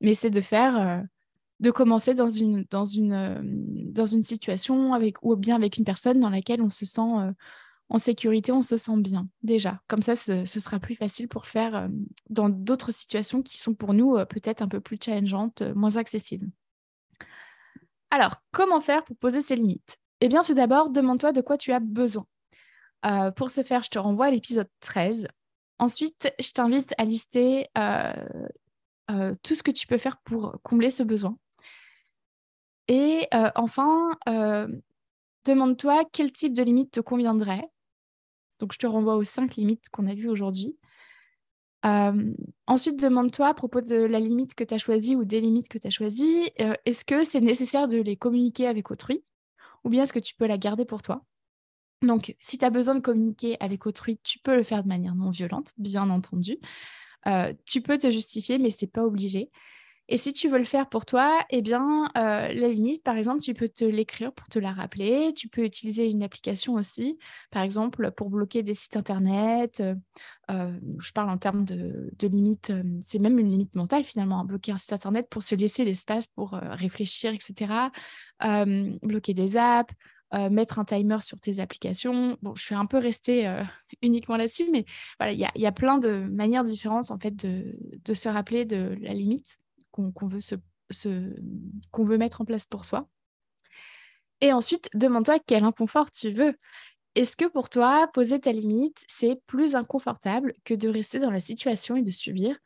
mais 0.00 0.14
c'est 0.14 0.30
de 0.30 0.40
faire 0.40 1.02
de 1.60 1.70
commencer 1.70 2.14
dans 2.14 2.30
une, 2.30 2.64
dans 2.70 2.86
une, 2.86 3.12
euh, 3.12 3.38
dans 3.42 4.06
une 4.06 4.22
situation 4.22 4.94
avec, 4.94 5.22
ou 5.22 5.36
bien 5.36 5.54
avec 5.54 5.76
une 5.76 5.84
personne 5.84 6.18
dans 6.18 6.30
laquelle 6.30 6.62
on 6.62 6.70
se 6.70 6.86
sent 6.86 7.00
euh, 7.00 7.32
en 7.90 7.98
sécurité, 7.98 8.50
on 8.50 8.62
se 8.62 8.78
sent 8.78 8.96
bien 8.96 9.28
déjà. 9.42 9.80
Comme 9.86 10.00
ça, 10.00 10.16
ce, 10.16 10.44
sera 10.46 10.78
plus 10.78 10.94
facile 10.94 11.28
pour 11.28 11.46
faire 11.46 11.76
euh, 11.76 11.88
dans 12.30 12.48
d'autres 12.48 12.92
situations 12.92 13.42
qui 13.42 13.58
sont 13.58 13.74
pour 13.74 13.92
nous 13.92 14.16
peut-être 14.26 14.62
un 14.62 14.68
peu 14.68 14.80
plus 14.80 14.98
challengeantes, 15.02 15.62
moins 15.74 15.96
accessibles. 15.96 16.48
Alors, 18.10 18.36
comment 18.52 18.80
faire 18.80 19.04
pour 19.04 19.16
poser 19.16 19.42
ses 19.42 19.56
limites? 19.56 19.96
Eh 20.20 20.28
bien, 20.28 20.42
tout 20.42 20.54
d'abord, 20.54 20.90
demande-toi 20.90 21.32
de 21.32 21.40
quoi 21.42 21.58
tu 21.58 21.72
as 21.72 21.80
besoin. 21.80 22.26
pour 23.36 23.50
ce 23.50 23.62
faire, 23.62 23.82
je 23.82 23.90
te 23.90 23.98
renvoie 23.98 24.26
à 24.26 24.30
l'épisode 24.30 24.68
13. 24.80 25.28
Ensuite, 25.78 26.32
je 26.40 26.52
t'invite 26.52 26.92
à 26.98 27.04
lister 27.04 27.66
tout 29.42 29.54
ce 29.54 29.62
que 29.62 29.70
tu 29.70 29.86
peux 29.86 29.98
faire 29.98 30.18
pour 30.18 30.58
combler 30.62 30.90
ce 30.90 31.02
besoin. 31.02 31.36
Et 32.90 33.28
euh, 33.34 33.50
enfin, 33.54 34.18
euh, 34.28 34.66
demande-toi 35.44 36.02
quel 36.12 36.32
type 36.32 36.54
de 36.54 36.64
limite 36.64 36.90
te 36.90 36.98
conviendrait. 36.98 37.70
Donc, 38.58 38.72
je 38.72 38.78
te 38.78 38.86
renvoie 38.88 39.14
aux 39.14 39.22
cinq 39.22 39.54
limites 39.54 39.88
qu'on 39.90 40.08
a 40.08 40.14
vues 40.14 40.28
aujourd'hui. 40.28 40.76
Euh, 41.86 42.34
ensuite, 42.66 43.00
demande-toi 43.00 43.46
à 43.46 43.54
propos 43.54 43.80
de 43.80 43.94
la 43.94 44.18
limite 44.18 44.56
que 44.56 44.64
tu 44.64 44.74
as 44.74 44.78
choisie 44.78 45.14
ou 45.14 45.24
des 45.24 45.40
limites 45.40 45.68
que 45.68 45.78
tu 45.78 45.86
as 45.86 45.90
choisies, 45.90 46.50
est-ce 46.84 47.04
que 47.04 47.22
c'est 47.22 47.40
nécessaire 47.40 47.86
de 47.86 47.98
les 47.98 48.16
communiquer 48.16 48.66
avec 48.66 48.90
autrui 48.90 49.24
ou 49.84 49.88
bien 49.88 50.02
est-ce 50.02 50.12
que 50.12 50.18
tu 50.18 50.34
peux 50.34 50.48
la 50.48 50.58
garder 50.58 50.84
pour 50.84 51.00
toi? 51.00 51.24
Donc, 52.02 52.34
si 52.40 52.58
tu 52.58 52.64
as 52.64 52.70
besoin 52.70 52.96
de 52.96 53.00
communiquer 53.00 53.56
avec 53.60 53.86
autrui, 53.86 54.18
tu 54.24 54.40
peux 54.40 54.56
le 54.56 54.64
faire 54.64 54.82
de 54.82 54.88
manière 54.88 55.14
non 55.14 55.30
violente, 55.30 55.72
bien 55.78 56.10
entendu. 56.10 56.58
tu 57.66 57.82
peux 57.82 57.98
te 57.98 58.10
justifier, 58.10 58.58
mais 58.58 58.72
ce 58.72 58.84
n'est 58.84 58.90
pas 58.90 59.04
obligé. 59.04 59.48
Et 60.12 60.18
si 60.18 60.32
tu 60.32 60.48
veux 60.48 60.58
le 60.58 60.64
faire 60.64 60.88
pour 60.88 61.06
toi, 61.06 61.38
eh 61.50 61.62
bien, 61.62 62.10
euh, 62.18 62.52
la 62.52 62.68
limite, 62.68 63.04
par 63.04 63.16
exemple, 63.16 63.40
tu 63.42 63.54
peux 63.54 63.68
te 63.68 63.84
l'écrire 63.84 64.32
pour 64.32 64.48
te 64.48 64.58
la 64.58 64.72
rappeler. 64.72 65.32
Tu 65.36 65.46
peux 65.46 65.64
utiliser 65.64 66.08
une 66.08 66.24
application 66.24 66.74
aussi, 66.74 67.16
par 67.52 67.62
exemple, 67.62 68.10
pour 68.10 68.28
bloquer 68.28 68.64
des 68.64 68.74
sites 68.74 68.96
Internet. 68.96 69.78
Euh, 69.78 69.94
euh, 70.50 70.76
je 70.98 71.12
parle 71.12 71.30
en 71.30 71.38
termes 71.38 71.64
de, 71.64 72.10
de 72.18 72.26
limite, 72.26 72.72
c'est 73.00 73.20
même 73.20 73.38
une 73.38 73.48
limite 73.48 73.76
mentale 73.76 74.02
finalement, 74.02 74.40
hein, 74.40 74.44
bloquer 74.44 74.72
un 74.72 74.78
site 74.78 74.92
Internet 74.92 75.28
pour 75.30 75.44
se 75.44 75.54
laisser 75.54 75.84
l'espace 75.84 76.26
pour 76.26 76.50
réfléchir, 76.54 77.32
etc. 77.32 77.90
bloquer 79.02 79.32
des 79.32 79.56
apps. 79.56 79.94
mettre 80.50 80.80
un 80.80 80.84
timer 80.84 81.20
sur 81.20 81.38
tes 81.38 81.60
applications. 81.60 82.36
Bon, 82.42 82.56
je 82.56 82.62
suis 82.62 82.74
un 82.74 82.86
peu 82.86 82.98
restée 82.98 83.48
uniquement 84.02 84.36
là-dessus, 84.36 84.68
mais 84.72 84.86
voilà, 85.20 85.32
il 85.32 85.38
y, 85.38 85.60
y, 85.60 85.66
a 85.66 85.72
plein 85.72 85.98
de 85.98 86.24
manières 86.24 86.64
différentes 86.64 87.12
en 87.12 87.18
fait 87.20 87.36
de, 87.36 87.78
de 88.04 88.14
se 88.14 88.28
rappeler 88.28 88.64
de 88.64 88.96
la 89.00 89.14
limite 89.14 89.60
qu'on 90.12 90.26
veut, 92.04 92.18
mettre 92.18 92.40
en 92.40 92.44
place 92.44 92.66
pour 92.66 92.84
soi. 92.84 93.08
Et 94.40 94.52
ensuite, 94.52 94.88
demande-toi 94.94 95.38
quel 95.46 95.64
inconfort 95.64 96.10
tu 96.10 96.32
veux. 96.32 96.54
Est-ce 97.14 97.36
que 97.36 97.46
pour 97.46 97.68
toi, 97.68 98.08
poser 98.12 98.40
ta 98.40 98.52
limite, 98.52 98.98
c'est 99.08 99.40
plus 99.46 99.74
inconfortable 99.74 100.54
que 100.64 100.74
de 100.74 100.88
rester 100.88 101.18
dans 101.18 101.30
la 101.30 101.40
situation 101.40 101.96
et 101.96 102.02
de 102.02 102.10
subir? 102.10 102.56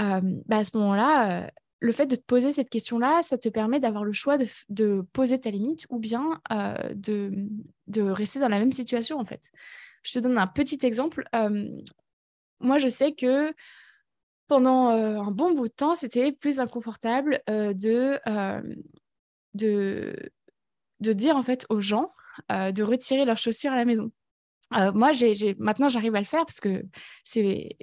Euh, 0.00 0.20
bah 0.46 0.58
À 0.58 0.64
ce 0.64 0.76
moment-là, 0.78 1.44
euh, 1.44 1.50
le 1.80 1.92
fait 1.92 2.06
de 2.06 2.16
te 2.16 2.24
poser 2.24 2.52
cette 2.52 2.70
question-là, 2.70 3.22
ça 3.22 3.36
te 3.38 3.48
permet 3.48 3.80
d'avoir 3.80 4.04
le 4.04 4.12
choix 4.12 4.38
de, 4.68 5.02
poser 5.12 5.40
ta 5.40 5.50
limite 5.50 5.86
ou 5.90 5.98
bien 5.98 6.40
euh, 6.50 6.74
de, 6.94 7.30
de, 7.88 8.02
rester 8.02 8.38
dans 8.38 8.48
la 8.48 8.58
même 8.58 8.72
situation, 8.72 9.18
en 9.18 9.24
fait. 9.24 9.50
Je 10.02 10.12
te 10.12 10.18
donne 10.18 10.38
un 10.38 10.46
petit 10.46 10.78
exemple. 10.82 11.28
moi, 12.60 12.78
je 12.78 12.88
sais 12.88 13.12
que 13.12 13.52
pendant 14.52 14.90
euh, 14.90 15.18
un 15.18 15.30
bon 15.30 15.54
bout 15.54 15.68
de 15.68 15.72
temps, 15.72 15.94
c'était 15.94 16.30
plus 16.30 16.60
inconfortable 16.60 17.40
euh, 17.48 17.72
de, 17.72 18.18
euh, 18.26 18.60
de, 19.54 20.14
de 21.00 21.12
dire 21.14 21.38
en 21.38 21.42
fait 21.42 21.64
aux 21.70 21.80
gens 21.80 22.12
de 22.50 22.82
retirer 22.82 23.24
leurs 23.24 23.36
chaussures 23.36 23.72
à 23.72 23.76
la 23.76 23.84
maison. 23.84 24.10
moi, 24.94 25.12
j'ai, 25.12 25.54
maintenant, 25.58 25.88
j'arrive 25.88 26.14
à 26.14 26.18
le 26.18 26.26
faire 26.26 26.46
parce 26.46 26.60
que 26.60 26.82
c'est... 27.24 27.76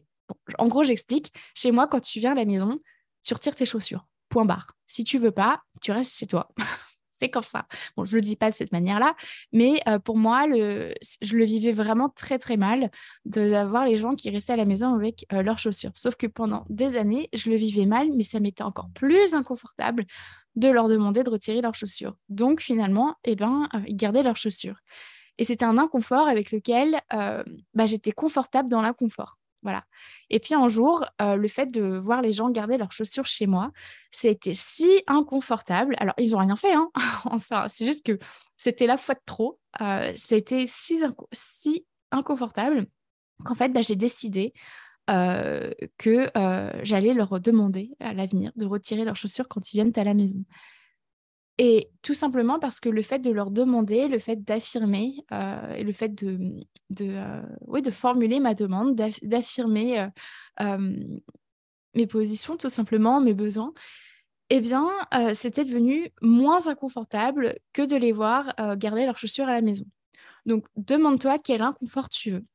en 0.58 0.68
gros, 0.68 0.84
j'explique. 0.84 1.32
Chez 1.56 1.72
moi, 1.72 1.88
quand 1.88 2.00
tu 2.00 2.20
viens 2.20 2.32
à 2.32 2.36
la 2.36 2.46
maison, 2.46 2.80
tu 3.24 3.34
retires 3.34 3.56
tes 3.56 3.66
chaussures. 3.66 4.08
Point 4.28 4.46
barre. 4.46 4.76
Si 4.88 5.04
tu 5.04 5.20
veux 5.20 5.32
pas, 5.32 5.62
tu 5.82 5.92
restes 5.92 6.18
chez 6.18 6.26
toi. 6.28 6.50
c'est 7.20 7.30
comme 7.30 7.44
ça. 7.44 7.66
Bon, 7.98 8.06
je 8.06 8.16
le 8.16 8.22
dis 8.22 8.36
pas 8.36 8.50
de 8.50 8.56
cette 8.56 8.72
manière-là, 8.72 9.16
mais 9.52 9.82
euh, 9.88 10.00
pour 10.00 10.18
moi, 10.18 10.46
je 10.48 11.36
le 11.36 11.46
vivais 11.46 11.74
vraiment 11.74 12.10
très 12.10 12.40
très 12.40 12.58
mal 12.58 12.90
d'avoir 13.26 13.86
les 13.86 13.98
gens 13.98 14.16
qui 14.16 14.30
restaient 14.30 14.54
à 14.54 14.58
la 14.58 14.66
maison 14.66 14.96
avec 14.96 15.26
euh, 15.34 15.44
leurs 15.44 15.58
chaussures. 15.58 15.92
Sauf 15.96 16.16
que 16.16 16.28
pendant 16.28 16.66
des 16.70 16.98
années, 16.98 17.30
je 17.34 17.50
le 17.50 17.56
vivais 17.56 17.86
mal, 17.86 18.10
mais 18.16 18.24
ça 18.24 18.40
m'était 18.40 18.64
encore 18.64 18.90
plus 18.94 19.34
inconfortable 19.34 20.06
de 20.56 20.70
leur 20.70 20.88
demander 20.88 21.24
de 21.24 21.30
retirer 21.30 21.62
leurs 21.62 21.76
chaussures. 21.76 22.16
Donc 22.30 22.62
finalement, 22.62 23.16
eh 23.26 23.36
ben, 23.36 23.68
euh, 23.74 23.80
ils 23.88 23.96
gardaient 23.96 24.24
leurs 24.24 24.38
chaussures. 24.38 24.80
Et 25.38 25.44
c'était 25.46 25.66
un 25.66 25.78
inconfort 25.78 26.28
avec 26.28 26.52
lequel 26.52 27.00
bah, 27.74 27.86
j'étais 27.86 28.12
confortable 28.12 28.68
dans 28.68 28.82
l'inconfort. 28.82 29.39
Voilà. 29.62 29.84
Et 30.30 30.40
puis 30.40 30.54
un 30.54 30.70
jour, 30.70 31.06
euh, 31.22 31.36
le 31.36 31.48
fait 31.48 31.68
de 31.68 31.98
voir 31.98 32.22
les 32.22 32.32
gens 32.32 32.50
garder 32.50 32.78
leurs 32.78 32.92
chaussures 32.92 33.26
chez 33.26 33.46
moi, 33.46 33.72
c'était 34.12 34.54
si 34.54 35.04
inconfortable. 35.08 35.96
Alors, 36.00 36.14
ils 36.18 36.32
n'ont 36.32 36.40
rien 36.40 36.56
fait, 36.56 36.74
hein. 36.74 36.90
c'est 37.70 37.86
juste 37.86 38.06
que 38.06 38.18
c'était 38.56 38.88
la 38.88 38.98
fois 38.98 39.16
de 39.16 39.22
trop. 39.26 39.60
Euh, 39.82 40.12
c'était 40.16 40.66
si, 40.68 41.02
si 41.34 41.86
inconfortable 42.12 42.88
qu'en 43.44 43.56
fait, 43.56 43.70
bah, 43.70 43.82
j'ai 43.82 43.96
décidé 43.96 44.54
euh, 45.10 45.72
que 45.98 46.28
j'allais 46.84 47.14
leur 47.14 47.40
demander 47.40 47.92
à 48.00 48.14
l'avenir 48.14 48.52
de 48.56 48.66
retirer 48.66 49.04
leurs 49.04 49.16
chaussures 49.16 49.48
quand 49.48 49.74
ils 49.74 49.78
viennent 49.78 49.94
à 49.96 50.04
la 50.04 50.14
maison. 50.14 50.44
Et 51.62 51.92
tout 52.04 52.14
simplement 52.14 52.58
parce 52.58 52.80
que 52.80 52.88
le 52.88 53.02
fait 53.02 53.20
de 53.20 53.32
leur 53.32 53.52
demander, 53.52 54.08
le 54.08 54.18
fait 54.18 54.38
d'affirmer 54.38 55.26
euh, 55.34 55.74
et 55.74 55.84
le 55.84 55.92
fait 55.92 56.16
de, 56.16 56.66
euh, 57.02 57.92
formuler 57.92 58.40
ma 58.40 58.54
demande, 58.54 58.96
d'affirmer 58.96 60.08
euh, 60.62 60.96
mes 61.96 62.08
positions, 62.08 62.56
tout 62.56 62.70
simplement, 62.70 63.20
mes 63.20 63.34
besoins, 63.34 63.74
eh 64.50 64.62
bien, 64.62 64.90
c'était 65.34 65.66
devenu 65.66 66.12
moins 66.22 66.70
inconfortable 66.70 67.56
que 67.74 67.82
de 67.82 67.98
les 67.98 68.14
voir 68.14 68.56
garder 68.78 69.06
leurs 69.06 69.18
chaussures 69.18 69.48
à 69.48 69.54
la 69.54 69.62
maison. 69.62 69.86
Donc, 70.46 70.66
demande-toi 70.78 71.38
quel 71.40 71.62
inconfort 71.62 72.10
tu 72.10 72.32
veux. 72.32 72.46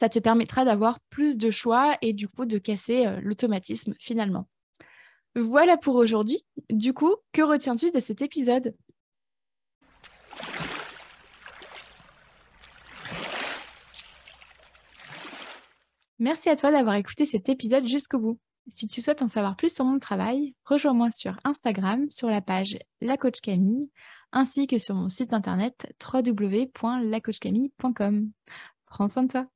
Ça 0.00 0.08
te 0.08 0.18
permettra 0.18 0.64
d'avoir 0.64 0.98
plus 1.10 1.36
de 1.36 1.50
choix 1.50 1.96
et 2.00 2.14
du 2.14 2.28
coup 2.28 2.46
de 2.46 2.58
casser 2.58 3.04
l'automatisme 3.22 3.94
finalement. 4.00 4.48
Voilà 5.36 5.76
pour 5.76 5.96
aujourd'hui. 5.96 6.42
Du 6.70 6.94
coup, 6.94 7.14
que 7.32 7.42
retiens-tu 7.42 7.90
de 7.90 8.00
cet 8.00 8.22
épisode? 8.22 8.74
Merci 16.18 16.48
à 16.48 16.56
toi 16.56 16.72
d'avoir 16.72 16.96
écouté 16.96 17.24
cet 17.24 17.48
épisode 17.48 17.86
jusqu'au 17.86 18.18
bout. 18.18 18.38
Si 18.70 18.88
tu 18.88 19.00
souhaites 19.00 19.22
en 19.22 19.28
savoir 19.28 19.56
plus 19.56 19.74
sur 19.74 19.84
mon 19.84 19.98
travail, 19.98 20.54
rejoins-moi 20.64 21.10
sur 21.10 21.38
Instagram 21.44 22.10
sur 22.10 22.28
la 22.28 22.40
page 22.40 22.78
La 23.00 23.16
Camille 23.16 23.88
ainsi 24.32 24.66
que 24.66 24.78
sur 24.78 24.94
mon 24.94 25.08
site 25.08 25.32
internet 25.32 25.90
www.lacoachcamille.com. 26.02 28.30
Prends 28.86 29.08
soin 29.08 29.22
de 29.22 29.28
toi. 29.28 29.46